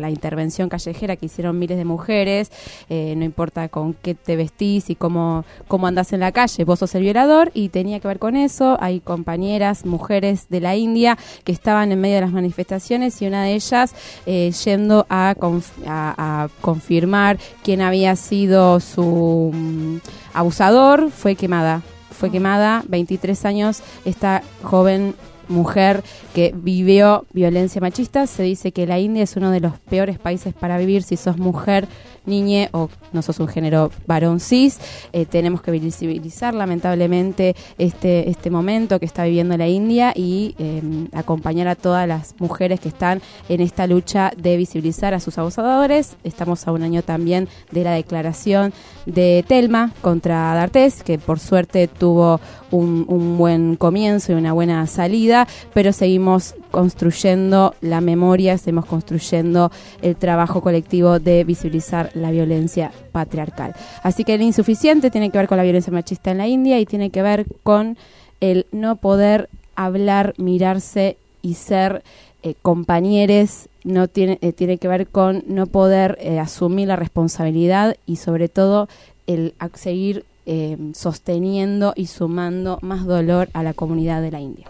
[0.00, 2.50] la intervención callejera que hicieron miles de mujeres.
[2.88, 6.78] Eh, no importa con qué te vestís y cómo, cómo andás en la calle, vos
[6.78, 8.78] sos el violador y tenía que ver con eso.
[8.80, 13.44] Hay compañeras, mujeres de la India que estaban en medio de las manifestaciones y una
[13.44, 13.94] de ellas
[14.24, 19.96] eh, yendo a, conf- a- a confirmar quién había sido su mm,
[20.34, 21.82] abusador fue quemada.
[22.10, 25.14] Fue quemada, 23 años, esta joven
[25.48, 26.02] mujer
[26.34, 28.26] que vivió violencia machista.
[28.26, 31.36] Se dice que la India es uno de los peores países para vivir si sos
[31.38, 31.88] mujer,
[32.26, 34.78] niñe o no sos un género varón cis.
[35.12, 40.82] Eh, tenemos que visibilizar lamentablemente este, este momento que está viviendo la India y eh,
[41.12, 46.16] acompañar a todas las mujeres que están en esta lucha de visibilizar a sus abusadores.
[46.24, 48.72] Estamos a un año también de la declaración
[49.06, 54.86] de Telma contra D'Artés, que por suerte tuvo un, un buen comienzo y una buena
[54.86, 62.90] salida, pero seguimos construyendo la memoria, seguimos construyendo el trabajo colectivo de visibilizar la violencia
[63.12, 63.76] patriarcal.
[64.02, 66.86] Así que el insuficiente tiene que ver con la violencia machista en la India y
[66.86, 67.96] tiene que ver con
[68.40, 72.02] el no poder hablar, mirarse y ser
[72.42, 77.96] eh, compañeros no tiene eh, tiene que ver con no poder eh, asumir la responsabilidad
[78.06, 78.88] y sobre todo
[79.26, 84.66] el seguir eh, sosteniendo y sumando más dolor a la comunidad de la India.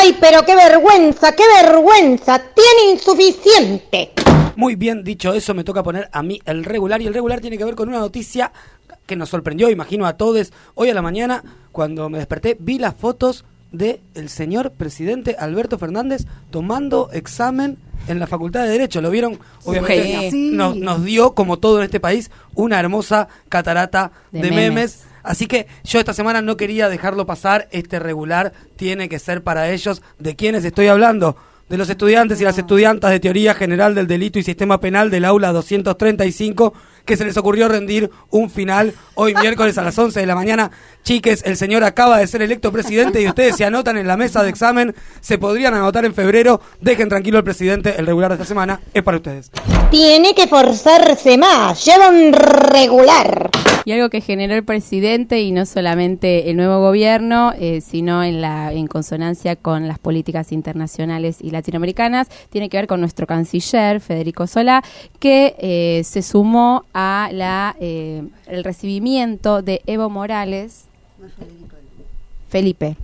[0.00, 2.40] ¡Ay, pero qué vergüenza, qué vergüenza!
[2.54, 4.12] ¡Tiene insuficiente!
[4.54, 7.58] Muy bien dicho eso, me toca poner a mí el regular y el regular tiene
[7.58, 8.52] que ver con una noticia
[9.06, 10.52] que nos sorprendió, imagino a todos.
[10.74, 15.78] Hoy a la mañana, cuando me desperté, vi las fotos de el señor presidente Alberto
[15.78, 19.00] Fernández tomando examen en la Facultad de Derecho.
[19.00, 20.50] Lo vieron, obviamente, Sí.
[20.52, 24.68] nos, nos dio, como todo en este país, una hermosa catarata de, De memes.
[24.68, 25.04] memes.
[25.28, 27.68] Así que yo esta semana no quería dejarlo pasar.
[27.70, 30.00] Este regular tiene que ser para ellos.
[30.18, 31.36] ¿De quiénes estoy hablando?
[31.68, 35.26] De los estudiantes y las estudiantas de Teoría General del Delito y Sistema Penal del
[35.26, 36.72] aula 235
[37.04, 40.70] que se les ocurrió rendir un final hoy miércoles a las 11 de la mañana.
[41.08, 44.42] Chiques, el señor acaba de ser electo presidente y ustedes se anotan en la mesa
[44.42, 44.94] de examen.
[45.20, 46.60] Se podrían anotar en febrero.
[46.82, 47.94] Dejen tranquilo al presidente.
[47.96, 49.50] El regular de esta semana es para ustedes.
[49.90, 51.82] Tiene que forzarse más.
[51.82, 53.48] Lleva un regular.
[53.86, 58.42] Y algo que generó el presidente y no solamente el nuevo gobierno, eh, sino en
[58.42, 64.02] la en consonancia con las políticas internacionales y latinoamericanas, tiene que ver con nuestro canciller
[64.02, 64.84] Federico Solá,
[65.18, 70.84] que eh, se sumó a la eh, el recibimiento de Evo Morales.
[72.48, 72.96] Felipe.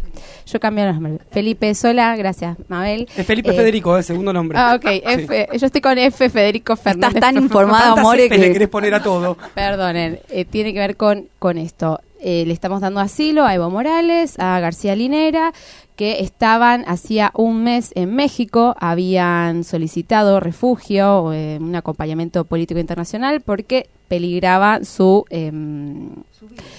[0.47, 1.21] Yo cambié los nombres.
[1.31, 3.07] Felipe Sola, gracias, Mabel.
[3.15, 4.57] Es Felipe Eh, Federico, es segundo nombre.
[4.59, 4.89] Ah, ok.
[4.89, 5.03] Sí.
[5.05, 7.21] F, yo estoy con F, Federico Fernández.
[7.21, 9.37] tan informado, Tantas More, F le que- querés poner a todo.
[9.55, 12.01] Perdonen, eh, tiene que ver con, con esto.
[12.21, 15.53] Eh, le estamos dando asilo a Evo Morales, a García Linera,
[15.97, 23.41] que estaban hacía un mes en México, habían solicitado refugio, eh, un acompañamiento político internacional,
[23.41, 26.11] porque peligraba su, em,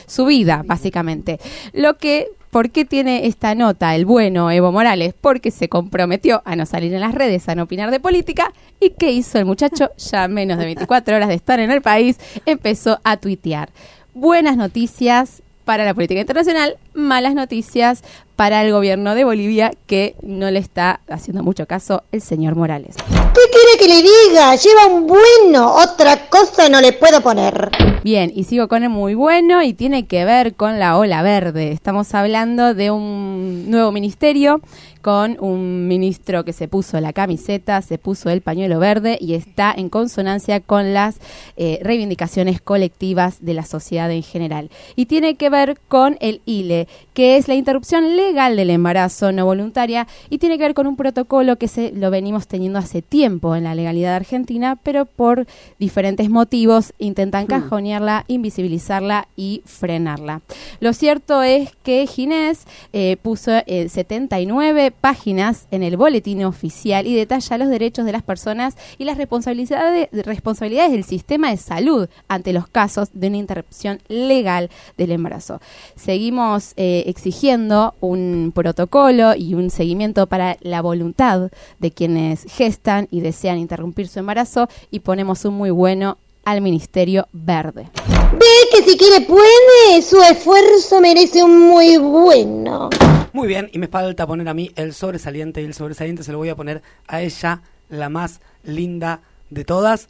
[0.06, 1.40] su vida, básicamente.
[1.74, 5.14] Lo que, ¿por qué tiene esta nota el bueno Evo Morales?
[5.20, 8.54] Porque se comprometió a no salir en las redes, a no opinar de política.
[8.80, 9.92] ¿Y qué hizo el muchacho?
[10.12, 13.70] Ya menos de 24 horas de estar en el país, empezó a tuitear.
[14.14, 18.04] Buenas noticias para la política internacional, malas noticias
[18.36, 22.96] para el gobierno de Bolivia que no le está haciendo mucho caso el señor Morales.
[23.08, 24.56] ¿Qué quiere que le diga?
[24.56, 25.74] Lleva un bueno.
[25.74, 27.95] Otra cosa no le puedo poner.
[28.06, 31.72] Bien, y sigo con el muy bueno y tiene que ver con la ola verde.
[31.72, 34.62] Estamos hablando de un nuevo ministerio
[35.06, 39.72] con un ministro que se puso la camiseta, se puso el pañuelo verde y está
[39.76, 41.20] en consonancia con las
[41.58, 44.72] eh, reivindicaciones colectivas de la sociedad en general.
[44.96, 49.46] Y tiene que ver con el ILE, que es la interrupción legal del embarazo no
[49.46, 53.56] voluntaria y tiene que ver con un protocolo que se lo venimos teniendo hace tiempo
[53.56, 55.46] en la legalidad argentina, pero por
[55.78, 57.46] diferentes motivos intentan
[58.28, 60.42] invisibilizarla y frenarla.
[60.80, 67.16] Lo cierto es que Ginés eh, puso eh, 79 páginas en el boletín oficial y
[67.16, 72.54] detalla los derechos de las personas y las responsabilidades, responsabilidades del sistema de salud ante
[72.54, 75.62] los casos de una interrupción legal del embarazo.
[75.96, 83.22] Seguimos eh, exigiendo un protocolo y un seguimiento para la voluntad de quienes gestan y
[83.22, 87.90] desean interrumpir su embarazo y ponemos un muy bueno al Ministerio Verde.
[88.32, 90.02] Ve que si quiere puede.
[90.02, 92.90] Su esfuerzo merece un muy bueno.
[93.34, 96.38] Muy bien, y me falta poner a mí el sobresaliente y el sobresaliente se lo
[96.38, 100.08] voy a poner a ella, la más linda de todas.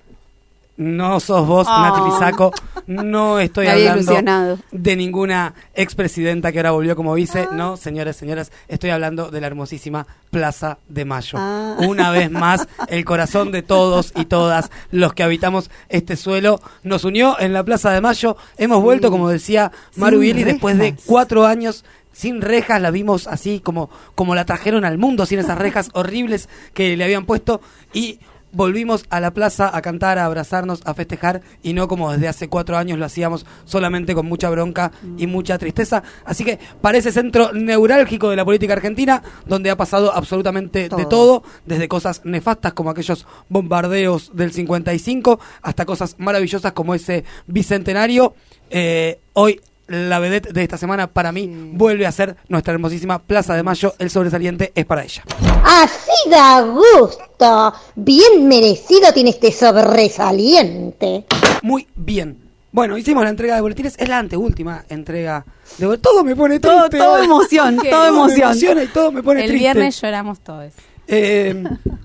[0.78, 1.82] No sos vos, Oh.
[1.82, 2.52] Nati Pisaco.
[2.88, 4.60] No estoy hablando ilusionado.
[4.72, 7.48] de ninguna expresidenta que ahora volvió como vice.
[7.54, 11.38] No, señores, señoras, estoy hablando de la hermosísima Plaza de Mayo.
[11.40, 11.78] Ah.
[11.80, 17.06] Una vez más, el corazón de todos y todas los que habitamos este suelo nos
[17.06, 18.36] unió en la Plaza de Mayo.
[18.58, 23.60] Hemos vuelto, como decía Maru Bieli, después de cuatro años sin rejas, la vimos así
[23.60, 27.60] como, como la trajeron al mundo, sin esas rejas horribles que le habían puesto
[27.94, 28.20] y
[28.56, 32.48] volvimos a la plaza a cantar, a abrazarnos, a festejar y no como desde hace
[32.48, 36.04] cuatro años lo hacíamos solamente con mucha bronca y mucha tristeza.
[36.24, 41.08] Así que parece centro neurálgico de la política argentina, donde ha pasado absolutamente de Todo.
[41.08, 48.36] todo, desde cosas nefastas como aquellos bombardeos del 55 hasta cosas maravillosas como ese bicentenario.
[48.70, 53.54] Eh, hoy la vedette de esta semana para mí vuelve a ser nuestra hermosísima Plaza
[53.56, 53.94] de Mayo.
[54.00, 55.24] El sobresaliente es para ella.
[55.64, 57.74] Así da gusto.
[57.96, 61.26] Bien merecido tiene este sobresaliente.
[61.62, 62.40] Muy bien.
[62.72, 63.96] Bueno, hicimos la entrega de boletines.
[63.98, 65.46] Es la anteúltima entrega
[65.78, 66.02] de boletines.
[66.12, 66.78] Todo me pone triste.
[66.78, 68.42] Todo, todo emoción, todo me emoción.
[68.42, 69.60] emociona y todo me pone El triste.
[69.64, 70.74] viernes lloramos todos.
[71.08, 71.64] Eh,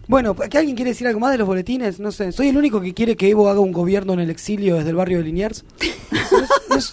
[0.08, 2.00] bueno, ¿que alguien quiere decir algo más de los boletines?
[2.00, 2.32] No sé.
[2.32, 4.96] ¿Soy el único que quiere que Evo haga un gobierno en el exilio desde el
[4.96, 5.64] barrio de Liniers?
[6.76, 6.92] Es-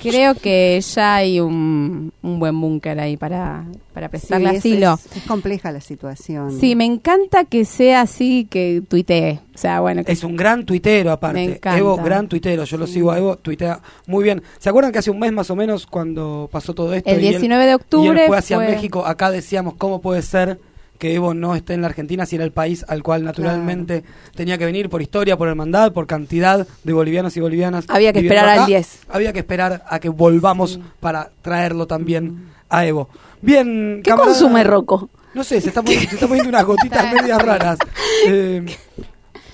[0.00, 4.94] Creo que ya hay un, un buen búnker ahí para, para prestarle Sí, es- asilo.
[5.10, 6.52] Es, es compleja la situación.
[6.60, 9.40] Sí, me encanta que sea así, que tuitee.
[9.54, 11.42] O sea, bueno, que Es un gran tuitero Me aparte.
[11.44, 11.76] encanta.
[11.78, 12.62] Evo, gran tuitero.
[12.62, 14.40] Yo lo sigo a Evo, tuitea muy bien.
[14.60, 17.10] ¿Se acuerdan que hace un mes más o menos cuando pasó todo esto?
[17.10, 19.04] El y él- 19 de y octubre él fue hacia fue- México.
[19.04, 20.60] Acá decíamos cómo puede ser
[20.98, 24.58] que Evo no esté en la Argentina si era el país al cual naturalmente tenía
[24.58, 27.84] que venir por historia, por hermandad, por cantidad de bolivianos y bolivianas.
[27.88, 28.66] Había que esperar al acá.
[28.66, 29.00] 10.
[29.08, 33.08] Había que esperar a que volvamos para traerlo también a Evo.
[33.40, 35.08] Bien, ¿Qué camarada- consume Rocco?
[35.34, 37.78] No sé, se está poniendo, se está poniendo unas gotitas medias raras.
[38.26, 38.64] Eh,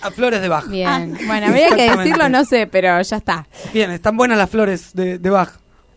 [0.00, 0.66] a flores de Bach.
[0.68, 1.16] Bien.
[1.26, 3.46] Bueno, habría que decirlo, no sé, pero ya está.
[3.72, 5.50] Bien, están buenas las flores de, de Bach.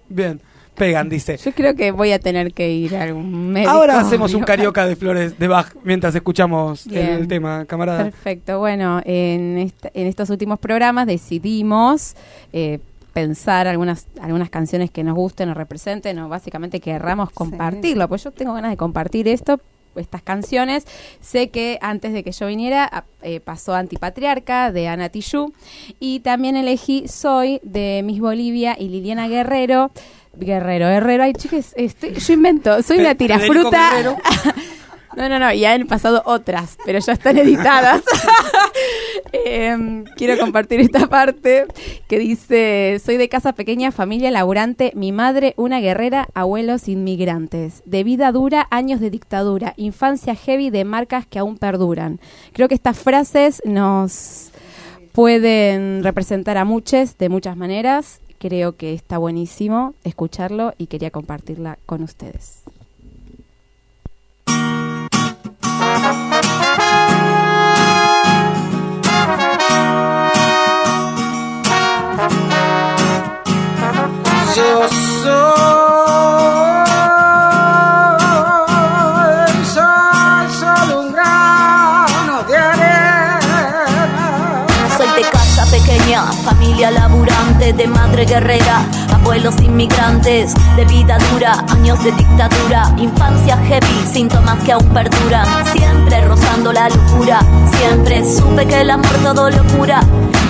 [0.10, 0.42] Bien,
[0.78, 1.38] pegan, dice.
[1.38, 3.72] Yo creo que voy a tener que ir a algún médico.
[3.72, 7.10] Ahora hacemos un carioca de flores de Bach mientras escuchamos Bien.
[7.10, 8.04] el tema, camarada.
[8.06, 8.60] Perfecto.
[8.60, 12.16] Bueno, en, esta- en estos últimos programas decidimos
[12.54, 12.80] eh,
[13.14, 18.08] pensar algunas algunas canciones que nos gusten o representen o básicamente querramos compartirlo.
[18.08, 19.60] Pues yo tengo ganas de compartir esto
[19.96, 20.86] estas canciones.
[21.22, 25.52] Sé que antes de que yo viniera eh, pasó Antipatriarca de Ana Tijoux
[26.00, 29.90] y también elegí Soy de Miss Bolivia y Liliana Guerrero.
[30.40, 33.92] Guerrero, Herrero, ay chicas, estoy, yo invento, soy una tirafruta.
[33.92, 34.18] Guerrero.
[35.18, 38.04] No, no, no, y han pasado otras, pero ya están editadas.
[39.32, 41.66] Em, quiero compartir esta parte
[42.08, 48.04] que dice, soy de casa pequeña, familia laburante, mi madre una guerrera, abuelos inmigrantes, de
[48.04, 52.20] vida dura, años de dictadura, infancia heavy de marcas que aún perduran.
[52.54, 54.52] Creo que estas frases nos
[55.14, 58.22] pueden representar a muchos de muchas maneras.
[58.40, 62.64] Creo que está buenísimo escucharlo y quería compartirla con ustedes.
[88.08, 94.88] Madre guerrera, abuelos inmigrantes, de vida dura, años de dictadura, infancia heavy, síntomas que aún
[94.94, 97.42] perduran, siempre rozando la locura,
[97.78, 100.02] siempre supe que el amor todo lo cura.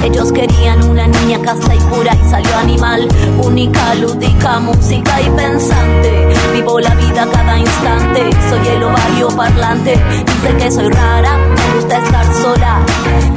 [0.04, 3.08] Ellos querían una niña casta y pura y salió animal,
[3.44, 6.28] única, lúdica, música y pensante.
[6.54, 10.00] Vivo la vida cada instante, soy el ovario parlante.
[10.26, 13.37] Dice que soy rara, me gusta estar sola.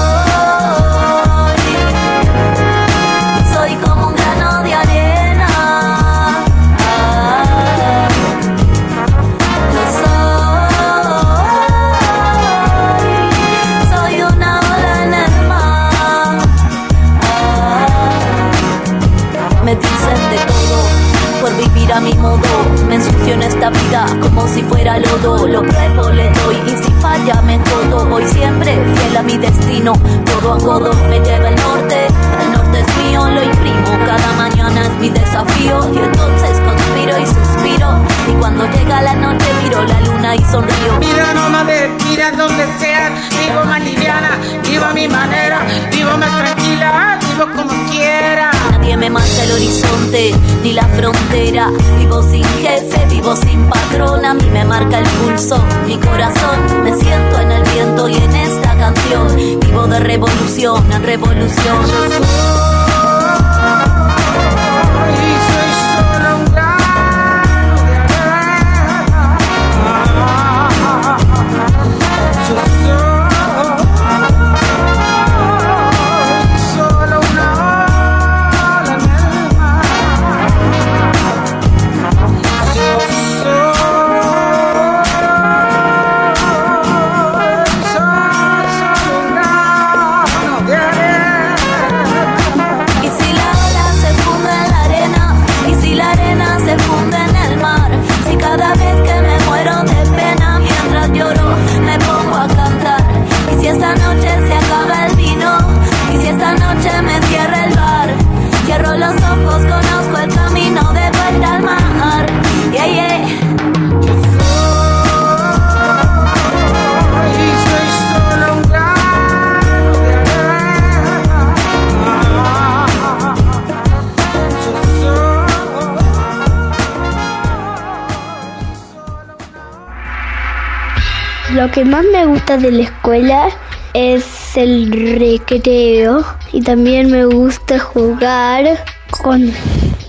[131.53, 133.49] Lo que más me gusta de la escuela
[133.93, 134.89] es el
[135.19, 136.23] recreo
[136.53, 138.81] y también me gusta jugar
[139.21, 139.51] con,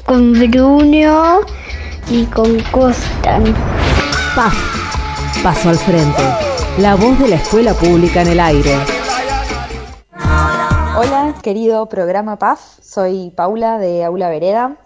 [0.06, 1.40] con Bruno
[2.08, 3.42] y con Costan.
[4.36, 4.54] PAF.
[5.42, 6.22] Paso al frente.
[6.78, 8.76] La voz de la escuela pública en el aire.
[10.96, 12.60] Hola, querido programa PAF.
[12.80, 14.76] Soy Paula de Aula Vereda.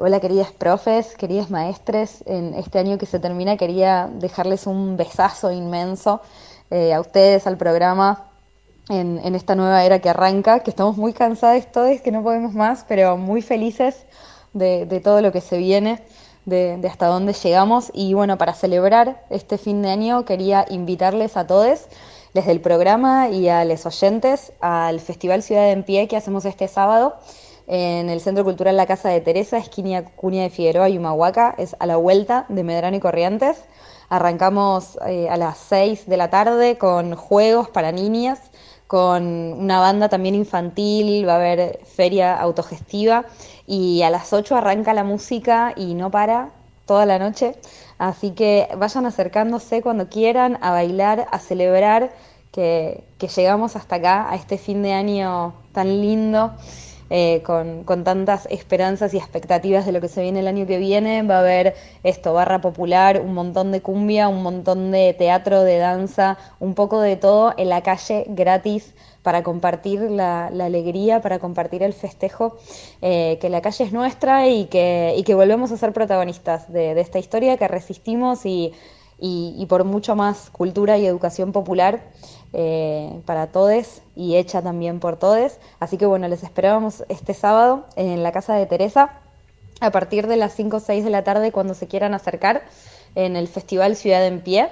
[0.00, 2.22] Hola, queridas profes, queridas maestres.
[2.24, 6.20] En este año que se termina quería dejarles un besazo inmenso
[6.70, 8.30] eh, a ustedes, al programa,
[8.88, 12.54] en, en esta nueva era que arranca, que estamos muy cansados todos, que no podemos
[12.54, 14.06] más, pero muy felices
[14.52, 16.00] de, todo lo que se viene,
[16.44, 17.90] de, de hasta dónde llegamos.
[17.92, 21.86] Y bueno, para celebrar este fin de año quería invitarles a todos,
[22.34, 26.68] desde el programa y a los oyentes, al Festival Ciudad en Pie que hacemos este
[26.68, 27.16] sábado
[27.68, 31.76] en el Centro Cultural La Casa de Teresa, esquina Cuña de Figueroa y Humahuaca, es
[31.78, 33.62] a la vuelta de Medrano y Corrientes.
[34.08, 38.40] Arrancamos eh, a las 6 de la tarde con juegos para niñas,
[38.86, 43.26] con una banda también infantil, va a haber feria autogestiva
[43.66, 46.48] y a las 8 arranca la música y no para
[46.86, 47.56] toda la noche.
[47.98, 52.14] Así que vayan acercándose cuando quieran a bailar, a celebrar
[52.50, 56.54] que, que llegamos hasta acá, a este fin de año tan lindo
[57.10, 61.22] eh, con, tantas esperanzas y expectativas de lo que se viene el año que viene.
[61.22, 65.78] Va a haber esto, barra popular, un montón de cumbia, un montón de teatro, de
[65.78, 71.82] danza, un poco de todo en la calle gratis para compartir la, alegría, para compartir
[71.82, 72.58] el festejo,
[73.00, 76.98] eh, que la calle es nuestra y que, y que volvemos a ser protagonistas de,
[77.00, 78.72] esta historia, que resistimos y,
[79.20, 82.00] y por mucho más cultura y educación popular
[82.52, 85.58] eh, para todes y hecha también por todes.
[85.80, 89.20] Así que bueno, les esperábamos este sábado en la casa de Teresa
[89.80, 92.62] a partir de las 5 o 6 de la tarde cuando se quieran acercar
[93.14, 94.68] en el Festival Ciudad en Pie.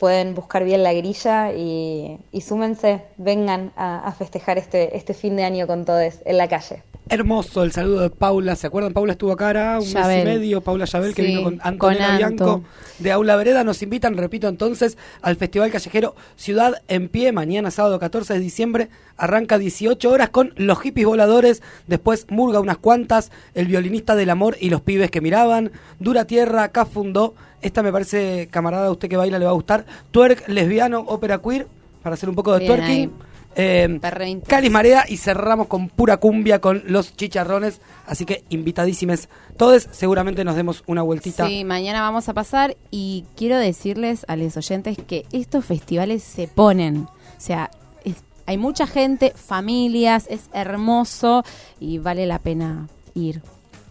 [0.00, 5.36] Pueden buscar bien la grilla y, y súmense, vengan a, a festejar este, este fin
[5.36, 6.82] de año con todos en la calle.
[7.10, 8.54] Hermoso el saludo de Paula.
[8.54, 8.92] ¿Se acuerdan?
[8.92, 10.60] Paula estuvo acá ahora un mes y medio.
[10.60, 12.44] Paula Yabel, que Sí, vino con con Antonella Anto.
[12.44, 12.64] Bianco
[13.00, 13.64] de Aula Vereda.
[13.64, 17.32] Nos invitan, repito entonces, al Festival Callejero Ciudad en Pie.
[17.32, 21.62] Mañana, sábado 14 de diciembre, arranca 18 horas con los hippies voladores.
[21.88, 23.32] Después Murga unas cuantas.
[23.54, 25.72] El violinista del amor y los pibes que miraban.
[25.98, 27.34] Dura Tierra, acá fundó.
[27.62, 29.84] Esta me parece, camarada, a usted que baila le va a gustar.
[30.10, 31.66] Twerk, lesbiano, ópera queer.
[32.02, 33.12] Para hacer un poco de Bien twerking.
[33.56, 33.98] Eh,
[34.46, 37.80] Calis Marea y cerramos con pura cumbia con los chicharrones.
[38.06, 39.88] Así que invitadísimes todos.
[39.90, 41.46] Seguramente nos demos una vueltita.
[41.46, 46.46] Sí, mañana vamos a pasar y quiero decirles a los oyentes que estos festivales se
[46.48, 46.98] ponen.
[47.08, 47.08] O
[47.40, 47.70] sea,
[48.04, 51.44] es- hay mucha gente, familias, es hermoso
[51.80, 53.42] y vale la pena ir.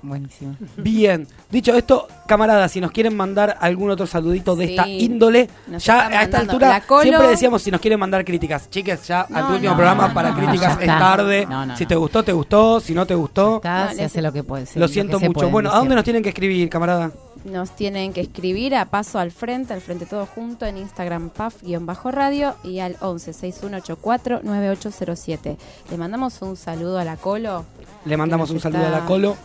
[0.02, 0.56] Buenísimo.
[0.78, 1.28] Bien.
[1.52, 5.84] Dicho esto, camaradas, si nos quieren mandar algún otro saludito de Sí, esta índole, nos
[5.84, 8.70] ya a esta altura Colo- siempre decíamos si nos quieren mandar críticas.
[8.70, 11.46] Chiques, ya al No, último no, programa no, para no, críticas es tarde.
[11.46, 12.80] No, no, si te gustó, te gustó.
[12.80, 14.66] Si no te gustó, Está, No, se hace lo que puede.
[14.66, 15.50] sí, lo siento mucho.
[15.50, 17.12] Bueno, ¿a dónde nos tienen que escribir, camarada?
[17.46, 22.56] Nos tienen que escribir a paso al frente, al frente todo junto en Instagram paf-radio
[22.64, 25.58] y al 11 6184 9807.
[25.90, 27.66] Le mandamos un saludo a la Colo
[28.06, 29.38] Le mandamos un saludo a la Colo,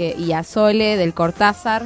[0.00, 1.84] que, y a Sole del Cortázar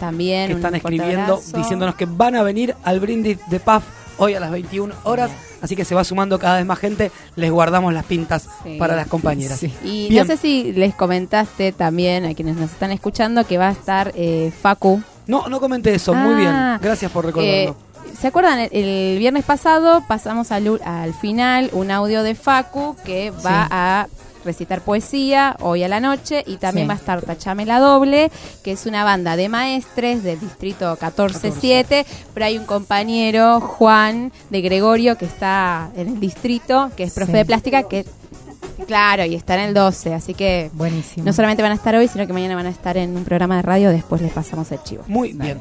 [0.00, 0.48] también.
[0.48, 1.56] que están escribiendo, abrazo.
[1.56, 3.84] diciéndonos que van a venir al brindis de PAF
[4.18, 5.30] hoy a las 21 horas.
[5.60, 8.78] así que se va sumando cada vez más gente, les guardamos las pintas Sí.
[8.80, 9.62] para las compañeras.
[9.84, 10.26] Y Bien.
[10.26, 14.10] no sé si les comentaste también a quienes nos están escuchando que va a estar
[14.16, 15.00] eh, Facu.
[15.28, 17.52] No, no comenté eso, muy bien, Ah, gracias por recordarlo.
[17.52, 17.74] Eh,
[18.20, 18.58] ¿Se acuerdan?
[18.58, 20.80] El, el viernes pasado pasamos al,
[21.20, 23.68] final un audio de Facu que va Sí.
[23.70, 24.06] a
[24.44, 26.88] recitar poesía hoy a la noche y también Sí.
[26.88, 28.30] va a estar Tachame la Doble,
[28.62, 34.60] que es una banda de maestres del distrito 14-7, pero hay un compañero, Juan de
[34.60, 37.38] Gregorio, que está en el distrito, que es profe Sí.
[37.38, 38.04] de plástica, que
[38.86, 41.24] claro, y está en el 12, así que Buenísimo.
[41.24, 43.56] no solamente van a estar hoy, sino que mañana van a estar en un programa
[43.56, 45.04] de radio, después les pasamos el chivo.
[45.06, 45.60] Muy bien.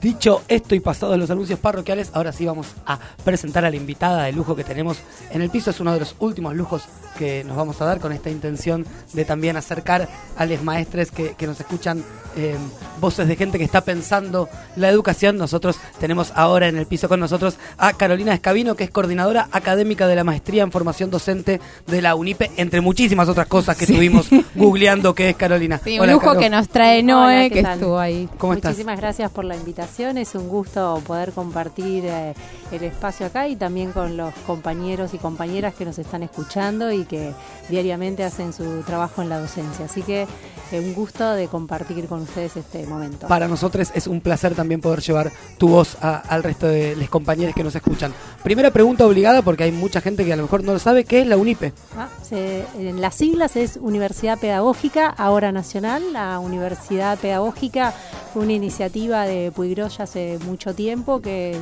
[0.00, 4.24] Dicho esto y pasados los anuncios parroquiales, ahora sí vamos a presentar a la invitada
[4.24, 4.98] de lujo que tenemos
[5.30, 5.70] en el piso.
[5.70, 6.82] Es uno de los últimos lujos
[7.18, 11.34] que nos vamos a dar con esta intención de también acercar a los maestres que,
[11.34, 12.04] que nos escuchan
[12.36, 12.56] eh,
[13.00, 15.36] voces de gente que está pensando la educación.
[15.36, 20.06] Nosotros tenemos ahora en el piso con nosotros a Carolina Escabino, que es coordinadora académica
[20.06, 24.28] de la maestría en formación docente de la UNIPE, entre muchísimas otras cosas que estuvimos
[24.54, 25.80] googleando que es Carolina.
[25.82, 26.40] Sí, un Hola, lujo Caro.
[26.40, 27.74] que nos trae Noé, Hola, ¿qué que tal?
[27.74, 28.28] estuvo ahí.
[28.38, 28.72] ¿Cómo estás?
[28.72, 30.16] Muchísimas gracias por la invitación.
[30.18, 32.34] Es un gusto poder compartir eh,
[32.70, 37.01] el espacio acá y también con los compañeros y compañeras que nos están escuchando y
[37.04, 37.32] que
[37.68, 39.84] diariamente hacen su trabajo en la docencia.
[39.86, 40.26] Así que
[40.72, 43.26] eh, un gusto de compartir con ustedes este momento.
[43.28, 47.08] Para nosotros es un placer también poder llevar tu voz a- al resto de los
[47.10, 48.12] compañeros que nos escuchan.
[48.42, 51.20] Primera pregunta obligada, porque hay mucha gente que a lo mejor no lo sabe, ¿qué
[51.20, 51.72] es la UNIPE?
[51.96, 56.12] Ah, se- en las siglas es Universidad Pedagógica, ahora nacional.
[56.12, 57.92] La Universidad Pedagógica
[58.32, 61.56] fue una iniciativa de Puigroya hace mucho tiempo que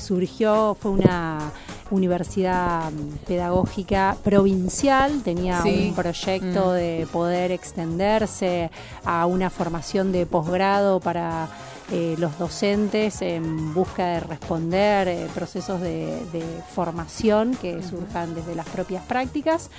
[0.00, 1.52] surgió, fue una
[1.90, 5.86] universidad mm, pedagógica provincial, tenía Sí.
[5.88, 6.74] un proyecto Mm.
[6.74, 8.70] de poder extenderse
[9.04, 11.48] a una formación de posgrado para
[11.92, 18.54] eh, los docentes en busca de responder eh, procesos de, de formación que surjan desde
[18.54, 19.70] las propias prácticas.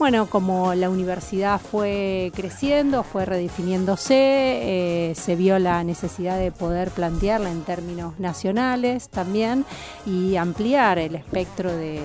[0.00, 6.90] Bueno, como la universidad fue creciendo, fue redefiniéndose, eh, se vio la necesidad de poder
[6.90, 9.66] plantearla en términos nacionales también
[10.06, 12.00] y ampliar el espectro de,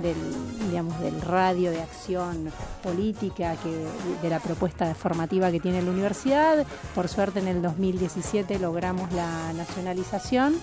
[0.00, 0.16] del,
[0.68, 2.50] digamos, del radio de acción
[2.82, 3.70] política que,
[4.22, 6.66] de la propuesta formativa que tiene la universidad.
[6.94, 10.54] Por suerte en el 2017 logramos la nacionalización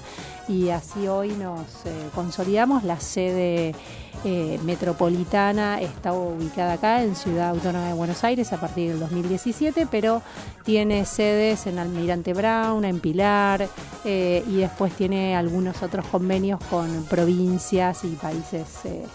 [0.48, 2.84] y así hoy nos eh, consolidamos.
[2.84, 3.76] La sede
[4.24, 9.88] eh, metropolitana está ubicada acá en Ciudad Autónoma de Buenos Aires a partir del 2017,
[9.90, 10.22] pero
[10.64, 13.68] tiene sedes en Almirante Brown, en Pilar
[14.06, 19.06] eh, y después tiene algunos otros convenios con provincias y países eh,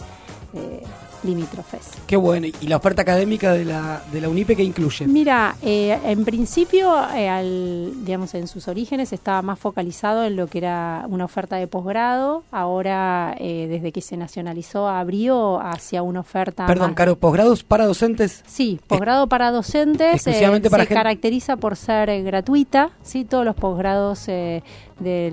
[0.55, 0.83] eh,
[1.23, 1.91] limítrofes.
[2.07, 2.47] Qué bueno.
[2.61, 5.07] ¿Y la oferta académica de la, de la UNIPE qué incluye?
[5.07, 10.47] Mira, eh, en principio, eh, al, digamos, en sus orígenes estaba más focalizado en lo
[10.47, 12.45] que era una oferta de posgrado.
[12.51, 17.87] Ahora, eh, desde que se nacionalizó, abrió hacia una oferta Perdón, más- Caro, posgrados para
[17.87, 18.43] docentes.
[18.47, 20.15] Sí, posgrado para docentes.
[20.15, 22.91] exclusivamente para se gente- caracteriza por ser gratuita.
[23.03, 24.63] Sí, todos los posgrados de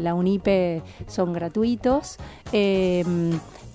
[0.02, 2.18] la UNIPE son gratuitos.
[2.52, 3.04] Eh,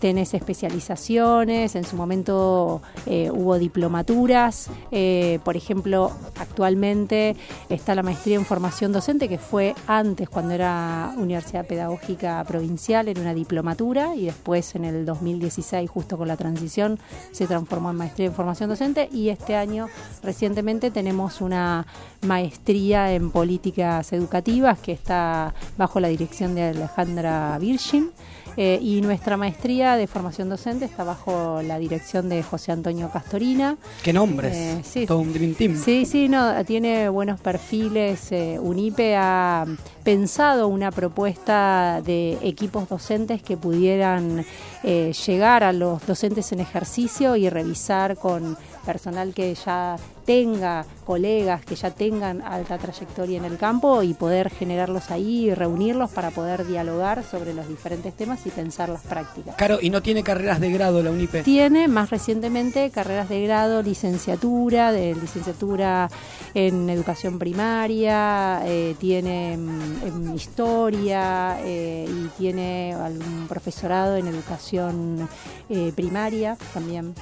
[0.05, 7.37] tenés especializaciones, en su momento eh, hubo diplomaturas, eh, por ejemplo, actualmente
[7.71, 13.19] está la maestría en formación docente que fue antes cuando era Universidad Pedagógica Provincial, era
[13.19, 16.99] una diplomatura y después en el 2016 justo con la transición
[17.33, 19.89] se transformó en maestría en formación docente y este año
[20.23, 21.87] recientemente tenemos una
[22.27, 28.11] maestría en políticas educativas que está bajo la dirección de Alejandra Virgin.
[28.57, 33.77] Eh, y nuestra maestría de formación docente está bajo la dirección de José Antonio Castorina.
[34.03, 34.55] ¿Qué nombres?
[34.55, 35.07] Eh, sí.
[35.07, 35.77] Todo un Dream Team.
[35.77, 38.31] Sí, sí, no, tiene buenos perfiles.
[38.33, 39.67] eh, UNIPE ha
[40.05, 44.45] pensado una propuesta de equipos docentes que pudieran
[44.83, 51.65] eh, llegar a los docentes en ejercicio y revisar con personal que ya tenga colegas
[51.65, 56.31] que ya tengan alta trayectoria en el campo y poder generarlos ahí y reunirlos para
[56.31, 59.55] poder dialogar sobre los diferentes temas y pensar las prácticas.
[59.57, 61.43] Caro, ¿y no tiene carreras de grado la UNIPE?
[61.43, 66.09] Tiene más recientemente carreras de grado, licenciatura, de licenciatura
[66.55, 75.29] en educación primaria, eh, tiene mm, en historia eh, y tiene algún profesorado en educación
[75.69, 77.15] eh, primaria también.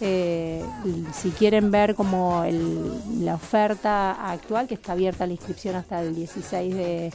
[0.00, 0.62] Eh,
[1.14, 6.14] si quieren ver como el- la oferta actual, que está abierta la inscripción hasta el
[6.14, 7.12] 16 de,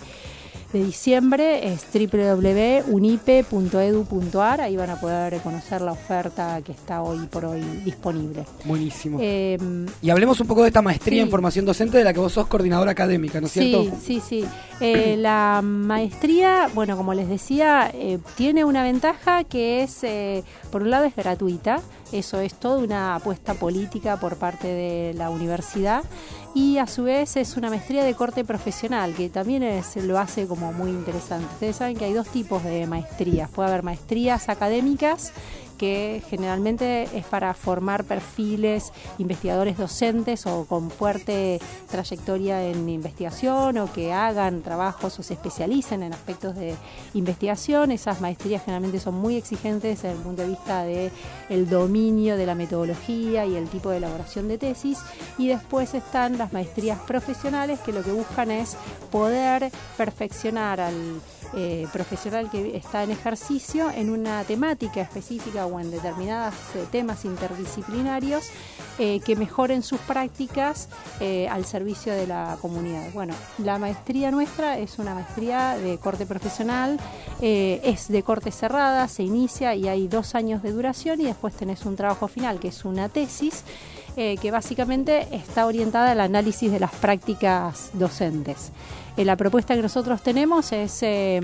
[0.73, 4.61] de diciembre es www.unipe.edu.ar.
[4.61, 8.45] Ahí van a poder conocer la oferta que está hoy por hoy disponible.
[8.65, 9.17] Buenísimo.
[9.21, 9.57] Eh,
[10.01, 11.25] y hablemos un poco de esta maestría sí.
[11.25, 13.83] en formación docente de la que vos sos coordinadora académica, ¿no es cierto?
[13.83, 14.45] Sí, sí, sí.
[14.79, 17.91] Eh, la maestría, bueno, como les decía,
[18.35, 20.01] tiene una ventaja que es,
[20.71, 21.81] por un lado, es gratuita.
[22.11, 26.03] Eso es toda una apuesta política por parte de la universidad
[26.55, 30.47] y a su vez es una maestría de corte profesional que también es, lo hace
[30.47, 31.45] como muy interesante.
[31.53, 33.49] Ustedes saben que hay dos tipos de maestrías.
[33.49, 35.33] Puede haber maestrías académicas
[35.79, 41.59] que generalmente es para formar perfiles investigadores docentes o con fuerte
[41.89, 46.75] trayectoria en investigación o que hagan trabajos o se especialicen en aspectos de
[47.13, 47.91] investigación.
[47.91, 51.11] Esas maestrías generalmente son muy exigentes desde el punto de vista de
[51.49, 54.99] el dominio de la metodología y el tipo de elaboración de tesis.
[55.37, 58.75] Y después están las maestrías profesionales que lo que buscan es
[59.11, 61.21] poder perfeccionar al
[61.55, 67.25] eh, profesional que está en ejercicio en una temática específica o en determinados eh, temas
[67.25, 68.49] interdisciplinarios
[68.99, 70.89] eh, que mejoren sus prácticas
[71.49, 73.11] al servicio de la comunidad.
[73.13, 76.99] Bueno, la maestría nuestra es una maestría de corte profesional,
[77.41, 81.85] es de corte cerrada, se inicia y hay dos años de duración y después tenés
[81.85, 83.63] un trabajo final que es una tesis
[84.15, 88.71] que básicamente está orientada al análisis de las prácticas docentes.
[89.19, 91.41] Eh, la propuesta que nosotros tenemos es eh,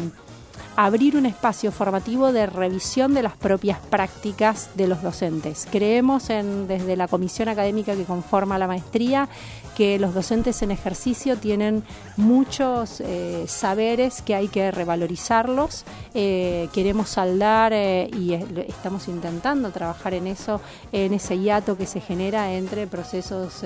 [0.78, 5.67] abrir un espacio formativo de revisión de las propias prácticas de los docentes.
[5.69, 9.28] Creemos en, desde la comisión académica que conforma la maestría
[9.76, 11.84] que los docentes en ejercicio tienen
[12.15, 15.84] muchos eh, saberes que hay que revalorizarlos.
[16.13, 20.61] Queremos saldar y es- estamos intentando trabajar en eso,
[20.93, 23.65] en ese hiato que se genera entre procesos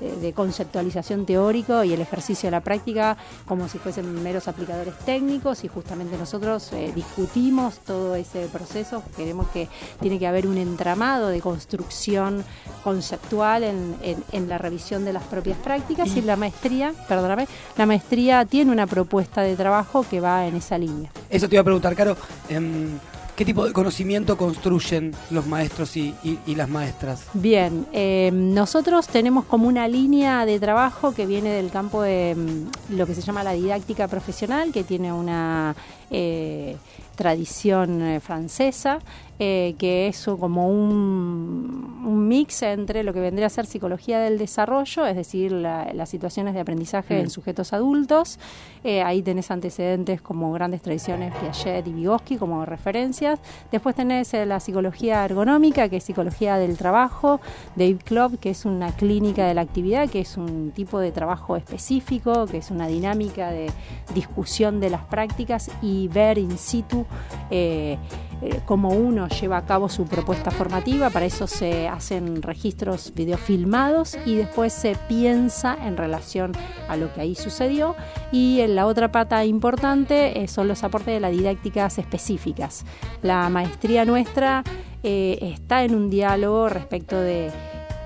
[0.00, 5.64] de conceptualización teórico y el ejercicio de la práctica como si fuesen meros aplicadores técnicos
[5.64, 9.68] y justamente nosotros eh, discutimos todo ese proceso, queremos que
[10.00, 12.44] tiene que haber un entramado de construcción
[12.84, 17.46] conceptual en, en- en la revisión de las propias prácticas y la maestría, perdóname,
[17.76, 21.10] la maestría tiene una propuesta de trabajo que va en esa línea.
[21.28, 22.16] Eso te iba a preguntar, Caro.
[22.48, 22.98] em,
[23.38, 26.12] ¿Qué tipo de conocimiento construyen los maestros y,
[26.56, 27.22] las maestras?
[27.34, 32.96] Bien, eh, nosotros tenemos como una línea de trabajo que viene del campo de mm,
[32.96, 35.76] lo que se llama la didáctica profesional, que tiene una
[36.10, 36.78] eh,
[37.14, 38.98] tradición eh, francesa,
[39.38, 44.36] eh, que es como un, un mix entre lo que vendría a ser psicología del
[44.38, 47.20] desarrollo, es decir, la- las situaciones de aprendizaje Mm.
[47.20, 48.38] en sujetos adultos.
[48.84, 53.38] Eh, ahí tenés antecedentes como grandes tradiciones Piaget y Vygotsky como referencias.
[53.70, 57.40] Después tenés eh, la psicología ergonómica, que es psicología del trabajo,
[57.76, 61.56] Dave Club, que es una clínica de la actividad, que es un tipo de trabajo
[61.56, 63.70] específico, que es una dinámica de
[64.14, 67.04] discusión de las prácticas y ver in situ
[67.50, 67.98] eh,
[68.40, 71.10] eh, cómo uno lleva a cabo su propuesta formativa.
[71.10, 76.52] Para eso se hacen registros videofilmados y después se piensa en relación
[76.88, 77.96] a lo que ahí sucedió.
[78.30, 82.84] Y en la otra pata importante eh, son los aportes de las didácticas específicas.
[83.22, 84.62] La maestría nuestra
[85.02, 87.50] eh, está en un diálogo respecto de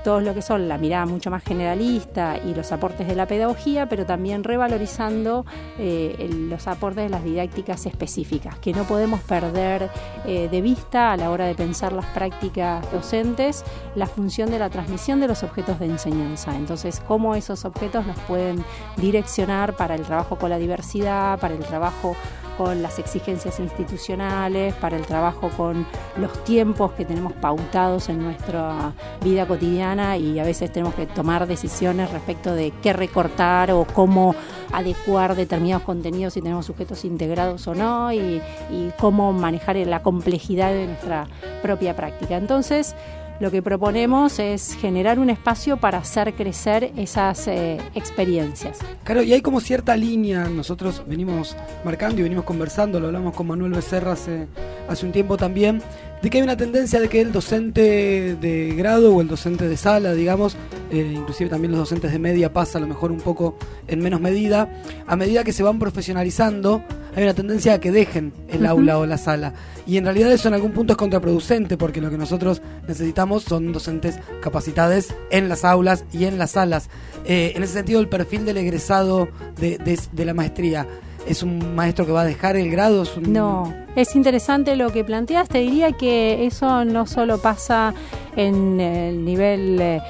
[0.03, 3.89] todo lo que son la mirada mucho más generalista y los aportes de la pedagogía,
[3.89, 5.45] pero también revalorizando
[5.79, 9.89] eh, los aportes de las didácticas específicas, que no podemos perder
[10.27, 14.71] eh, de vista a la hora de pensar las prácticas docentes la función de la
[14.71, 16.55] transmisión de los objetos de enseñanza.
[16.57, 18.65] Entonces, cómo esos objetos nos pueden
[18.97, 22.17] direccionar para el trabajo con la diversidad, para el trabajo
[22.57, 25.87] con las exigencias institucionales, para el trabajo con
[26.17, 28.93] los tiempos que tenemos pautados en nuestra
[29.23, 34.35] vida cotidiana y a veces tenemos que tomar decisiones respecto de qué recortar o cómo
[34.73, 38.41] adecuar determinados contenidos si tenemos sujetos integrados o no y,
[38.71, 41.27] y cómo manejar la complejidad de nuestra
[41.63, 42.37] propia práctica.
[42.37, 42.95] Entonces,
[43.41, 48.79] lo que proponemos es generar un espacio para hacer crecer esas eh, experiencias.
[49.05, 53.47] Claro, y hay como cierta línea, nosotros venimos marcando y venimos conversando, lo hablamos con
[53.47, 54.47] Manuel Becerra hace,
[54.89, 55.83] hace un tiempo también,
[56.23, 59.77] de que hay una tendencia de que el docente de grado o el docente de
[59.77, 60.57] sala, digamos,
[60.93, 63.57] eh, inclusive también los docentes de media pasa a lo mejor un poco
[63.89, 64.69] en menos medida,
[65.07, 66.83] a medida que se van profesionalizando,
[67.17, 69.53] hay una tendencia a que dejen el aula o la sala.
[69.87, 73.73] Y en realidad eso en algún punto es contraproducente, porque lo que nosotros necesitamos son
[73.73, 76.89] docentes capacitados en las aulas y en las salas.
[77.25, 80.87] Eh, en ese sentido, el perfil del egresado de, de- de la maestría
[81.27, 83.03] ¿Es un maestro que va a dejar el grado?
[83.05, 85.49] ¿Es un- No, es interesante lo que planteas.
[85.49, 87.95] Te diría que eso no solo pasa
[88.35, 90.01] en el nivel, eh,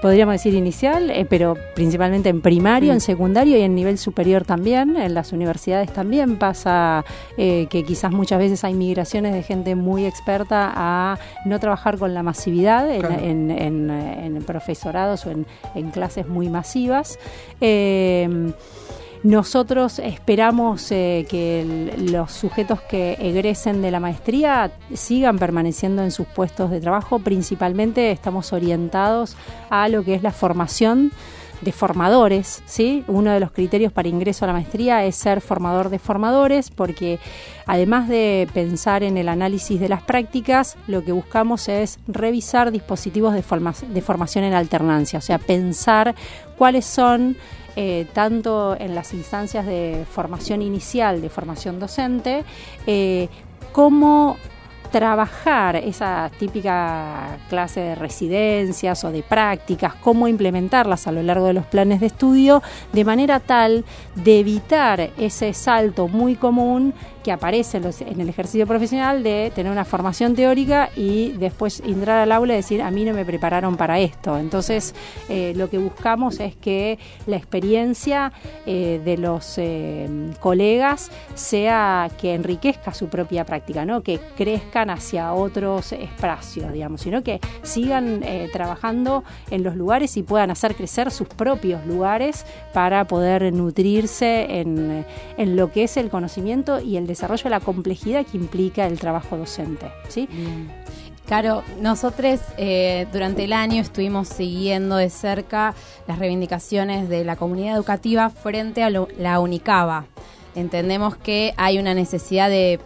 [0.00, 2.94] podríamos decir inicial, eh, pero principalmente en primario, Mm.
[2.94, 4.96] en secundario y en nivel superior también.
[4.96, 7.04] En las universidades también pasa
[7.36, 12.14] eh, que quizás muchas veces hay migraciones de gente muy experta a no trabajar con
[12.14, 13.14] la masividad en, Claro.
[13.22, 17.18] en- en, en profesorados o en, en clases muy masivas.
[19.22, 26.26] Nosotros esperamos eh, que los sujetos que egresen de la maestría sigan permaneciendo en sus
[26.26, 27.20] puestos de trabajo.
[27.20, 29.36] Principalmente estamos orientados
[29.70, 31.12] a lo que es la formación
[31.62, 33.04] de formadores, ¿sí?
[33.06, 37.18] Uno de los criterios para ingreso a la maestría es ser formador de formadores, porque
[37.66, 43.32] además de pensar en el análisis de las prácticas, lo que buscamos es revisar dispositivos
[43.32, 46.14] de, forma- de formación en alternancia, o sea, pensar
[46.58, 47.36] cuáles son
[47.76, 52.44] eh, tanto en las instancias de formación inicial, de formación docente,
[52.86, 53.28] eh,
[53.72, 54.36] cómo
[54.92, 61.54] trabajar esa típica clase de residencias o de prácticas, cómo implementarlas a lo largo de
[61.54, 62.62] los planes de estudio,
[62.92, 63.84] de manera tal
[64.14, 69.84] de evitar ese salto muy común que aparece en, el ejercicio profesional de tener una
[69.84, 73.98] formación teórica y después entrar al aula y decir, a mí no me prepararon para
[73.98, 74.38] esto.
[74.38, 74.94] Entonces,
[75.28, 78.32] eh, lo que buscamos es que la experiencia
[78.66, 80.08] eh, de los eh,
[80.40, 84.02] colegas sea que enriquezca su propia práctica, ¿no?
[84.02, 90.50] que crezcan hacia otros espacios, digamos, sino que sigan trabajando en los lugares y puedan
[90.50, 95.04] hacer crecer sus propios lugares para poder nutrirse en,
[95.36, 98.98] en lo que es el conocimiento y el desarrollo de la complejidad que implica el
[98.98, 99.86] trabajo docente.
[100.08, 100.28] ¿sí?
[101.26, 105.74] Claro, nosotros eh, durante el año estuvimos siguiendo de cerca
[106.06, 110.04] las reivindicaciones de la comunidad educativa frente a la UNICABA.
[110.54, 112.80] Entendemos que hay una necesidad de,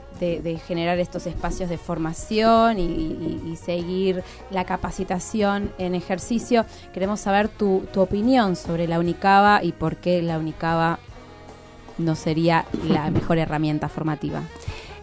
[0.67, 6.67] generar estos espacios de formación y, seguir la capacitación en ejercicio.
[6.93, 11.01] Queremos saber tu opinión sobre la UNICABA y por qué la UNICABA
[11.99, 14.43] no sería la mejor herramienta formativa.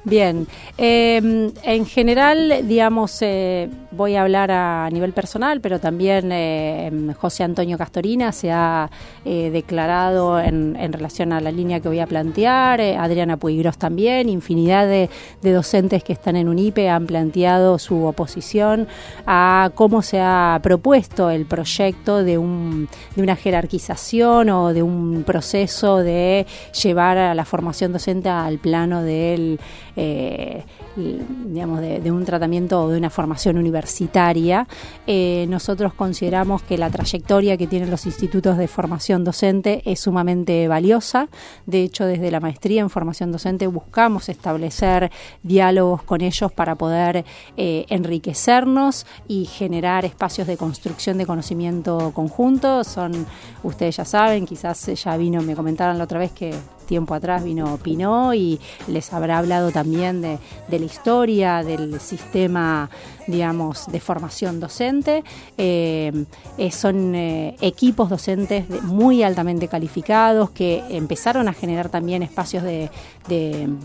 [0.05, 0.47] Bien,
[0.77, 7.43] eh, en general, digamos, eh, voy a hablar a nivel personal, pero también eh, José
[7.43, 8.89] Antonio Castorina se ha
[9.23, 13.77] eh, declarado en, en relación a la línea que voy a plantear, eh, Adriana Puigros
[13.77, 15.09] también, infinidad de,
[15.41, 18.87] docentes que están en UNIPE han planteado su oposición
[19.27, 25.23] a cómo se ha propuesto el proyecto de, un, de una jerarquización o de un
[25.23, 26.47] proceso de
[26.81, 29.59] llevar a la formación docente al plano del
[29.95, 30.63] eh,
[30.95, 34.67] digamos, de, de un tratamiento o de una formación universitaria.
[35.07, 40.67] Eh, nosotros consideramos que la trayectoria que tienen los institutos de formación docente es sumamente
[40.67, 41.27] valiosa.
[41.65, 47.25] De hecho, desde la maestría en formación docente buscamos establecer diálogos con ellos para poder
[47.57, 52.83] eh, enriquecernos y generar espacios de construcción de conocimiento conjunto.
[52.83, 53.25] Son,
[53.63, 57.77] ustedes ya saben, quizás ya vino, me comentaron la otra vez que tiempo atrás vino
[57.81, 62.89] Pinó y les habrá hablado también de, la historia del sistema,
[63.27, 65.23] digamos, de formación docente.
[65.57, 66.25] Eh,
[66.71, 72.89] son eh, equipos docentes de- muy altamente calificados que empezaron a generar también espacios de,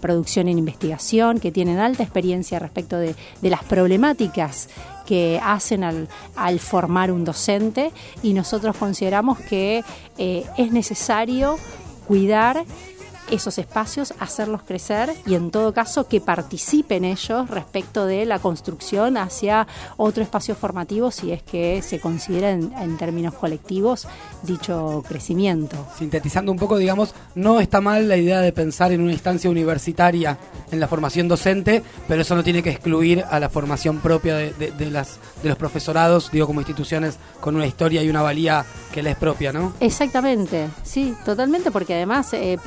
[0.00, 4.68] producción en investigación, que tienen alta experiencia respecto de, las problemáticas
[5.06, 7.92] que hacen al, al formar un docente
[8.22, 9.82] y nosotros consideramos que
[10.18, 11.56] eh, es necesario
[12.08, 12.64] cuidar
[13.30, 19.16] esos espacios, hacerlos crecer y en todo caso que participen ellos respecto de la construcción
[19.16, 19.66] hacia
[19.96, 24.06] otro espacio formativo si es que se considera en, en términos colectivos
[24.42, 25.76] dicho crecimiento.
[25.98, 30.38] Sintetizando un poco, digamos, no está mal la idea de pensar en una instancia universitaria
[30.70, 34.52] en la formación docente, pero eso no tiene que excluir a la formación propia de,
[34.54, 38.64] de- de las, de los profesorados, digo, como instituciones con una historia y una valía
[38.92, 39.72] que les es propia, ¿no?
[39.80, 42.58] Exactamente, sí, totalmente, porque además eh,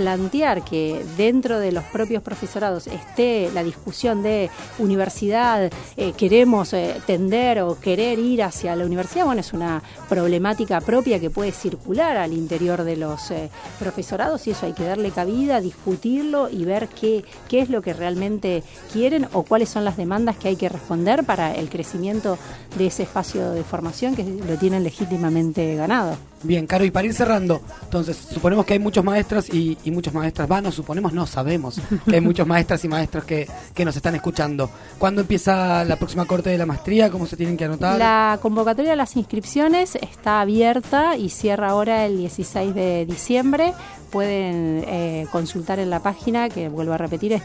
[0.60, 4.50] que dentro de los propios profesorados esté la discusión de
[4.80, 10.82] universidad, eh, queremos eh, tender o querer ir hacia la universidad, bueno, es una problemática
[10.82, 13.50] propia que puede circular al interior de los eh,
[13.80, 17.94] profesorados y eso hay que darle cabida, discutirlo y ver qué, qué es lo que
[17.94, 22.38] realmente quieren o cuáles son las demandas que hay que responder para el crecimiento
[22.78, 26.31] de ese espacio de formación que lo tienen legítimamente ganado.
[26.44, 30.14] Bien, Caro, y para ir cerrando, entonces, suponemos que hay muchos maestros y, y muchas
[30.14, 33.96] maestras, va, no suponemos, no sabemos que hay muchos maestras y maestros que, que nos
[33.96, 34.70] están escuchando.
[34.98, 37.10] ¿Cuándo empieza la próxima corte de la maestría?
[37.10, 38.00] ¿Cómo se tienen que anotar?
[38.00, 43.74] La convocatoria de las inscripciones está abierta y cierra ahora el 16 de diciembre.
[44.10, 47.44] Pueden eh, consultar en la página, que vuelvo a repetir, es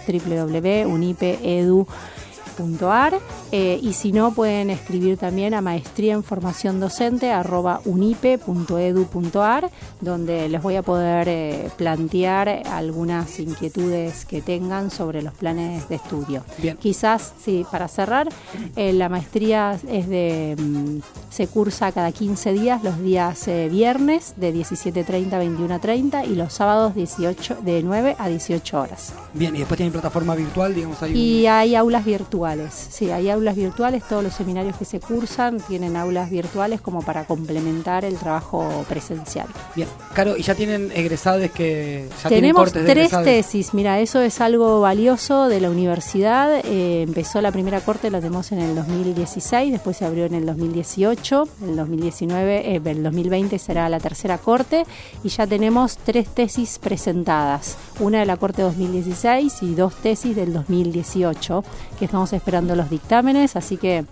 [3.52, 10.48] eh, y si no pueden escribir también a maestría en formación docente arroba unipe.edu.ar donde
[10.48, 16.44] les voy a poder eh, plantear algunas inquietudes que tengan sobre los planes de estudio.
[16.58, 16.76] Bien.
[16.76, 18.28] Quizás, sí, para cerrar,
[18.76, 20.98] eh, la maestría es de mm,
[21.30, 26.52] se cursa cada 15 días, los días eh, viernes de 17.30 a 21.30 y los
[26.52, 29.12] sábados 18, de 9 a 18 horas.
[29.34, 31.12] Bien, y después tienen plataforma virtual, digamos, ahí.
[31.12, 35.96] Y hay aulas virtuales, sí, hay aulas virtuales, todos los seminarios que se cursan tienen
[35.96, 39.46] aulas virtuales como para complementar el trabajo presencial.
[39.74, 43.46] Bien, Caro, y ya tienen egresades que ya Tenemos tres egresades?
[43.46, 46.60] tesis, mira, eso es algo valioso de la universidad.
[46.64, 50.46] Eh, empezó la primera corte, la tenemos en el 2016, después se abrió en el
[50.46, 54.84] 2018, en el 2019, eh, el 2020 será la tercera corte
[55.22, 60.52] y ya tenemos tres tesis presentadas, una de la corte 2016 y dos tesis del
[60.52, 61.64] 2018,
[61.98, 64.04] que estamos esperando los dictámenes, así que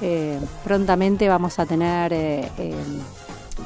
[0.00, 2.74] eh, prontamente vamos a tener eh, eh,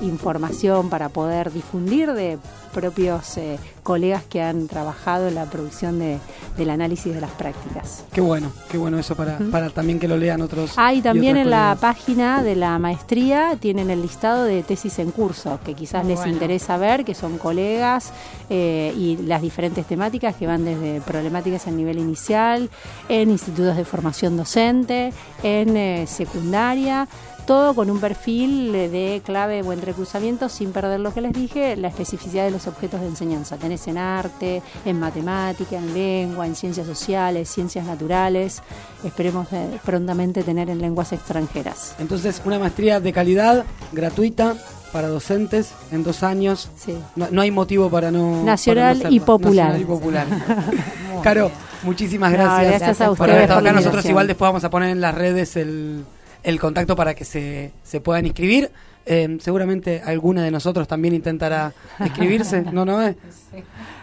[0.00, 2.38] información para poder difundir de
[2.72, 6.18] propios eh, colegas que han trabajado en la producción de-
[6.56, 8.04] del análisis de las prácticas.
[8.12, 10.72] Qué bueno, qué bueno eso para, para también que lo lean otros.
[10.76, 15.10] Ah, y también en la página de la maestría tienen el listado de tesis en
[15.10, 16.32] curso, que quizás Muy les bueno.
[16.32, 18.12] interesa ver, que son colegas
[18.48, 22.70] eh, y las diferentes temáticas que van desde problemáticas a nivel inicial,
[23.08, 25.12] en institutos de formación docente,
[25.42, 27.06] en eh, secundaria,
[27.46, 31.88] todo con un perfil de clave o entrecruzamiento sin perder lo que les dije, la
[31.88, 33.56] especificidad de los objetos de enseñanza.
[33.56, 38.62] Tenés en arte, en matemática, en lengua, en ciencias sociales, ciencias naturales.
[39.04, 41.94] Esperemos eh, prontamente tener en lenguas extranjeras.
[41.98, 44.56] Entonces, una maestría de calidad, gratuita,
[44.92, 46.70] para docentes, en dos años.
[47.16, 48.44] No, no hay motivo para no.
[48.44, 49.68] Nacional para no y popular.
[49.68, 50.26] Nacional y popular.
[51.22, 51.50] Caro,
[51.82, 53.72] muchísimas No, gracias, a por haber estado por acá.
[53.72, 56.04] Nosotros igual después vamos a poner en las redes el,
[56.42, 58.70] el contacto para que se, se puedan inscribir.
[59.04, 63.16] Eh, seguramente alguna de nosotros también intentará inscribirse, ¿no, no es?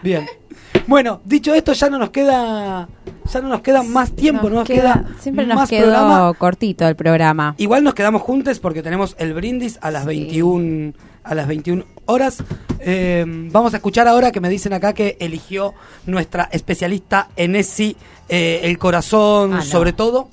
[0.03, 0.25] Bien.
[0.87, 2.87] Bueno, dicho esto, ya no nos queda,
[3.31, 6.33] ya no nos queda más tiempo, Nos no nos queda- queda, siempre nos quedó programa.
[6.37, 7.55] cortito el programa.
[7.57, 10.93] Igual nos quedamos juntos porque tenemos el brindis a las 21
[11.29, 12.37] a las 21 horas.
[12.81, 15.73] Eh, vamos a escuchar ahora que me dicen acá que eligió
[16.05, 17.95] nuestra especialista en ESI
[18.31, 19.61] eh, el corazón, Ah, no.
[19.63, 20.29] sobre todo.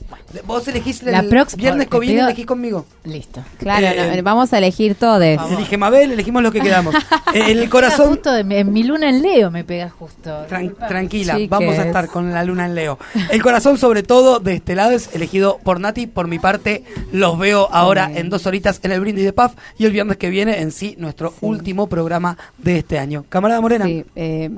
[0.47, 2.85] Vos elegís el La viernes que viene, elegís conmigo.
[3.05, 3.43] Listo.
[3.59, 5.23] Claro, Eh, no, vamos a elegir todos.
[5.23, 6.95] Elige Mabel, elegimos lo que quedamos.
[7.35, 8.09] El corazón.
[8.11, 10.47] Justo de mi- en mi luna en Leo me pega justo.
[10.47, 11.49] Tran- tranquila, Chiques.
[11.49, 12.99] vamos a estar con la luna en Leo.
[13.31, 16.07] El corazón, sobre todo, de este lado es elegido por Nati.
[16.07, 19.87] Por mi parte, los veo ahora en dos horitas en el brindis de PAF y
[19.87, 23.25] el viernes que viene en sí, nuestro último programa de este año.
[23.29, 23.85] Camarada Morena.
[23.87, 24.51] Sí, eh,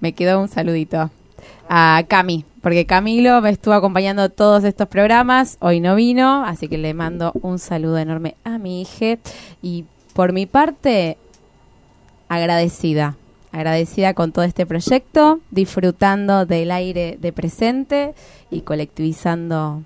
[0.00, 1.10] me quedó un saludito
[1.68, 6.78] a Cami, porque Camilo me estuvo acompañando todos estos programas, hoy no vino, así que
[6.78, 9.18] le mando un saludo enorme a mi hija
[9.62, 9.84] y
[10.14, 11.18] por mi parte
[12.28, 13.16] agradecida,
[13.52, 18.14] agradecida con todo este proyecto, disfrutando del aire de presente
[18.50, 19.82] y colectivizando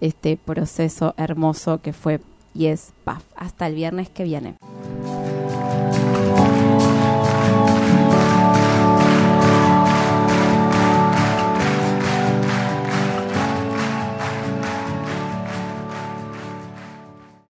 [0.00, 2.20] este proceso hermoso que fue
[2.54, 3.22] y es PAF.
[3.36, 4.56] Hasta el viernes que viene.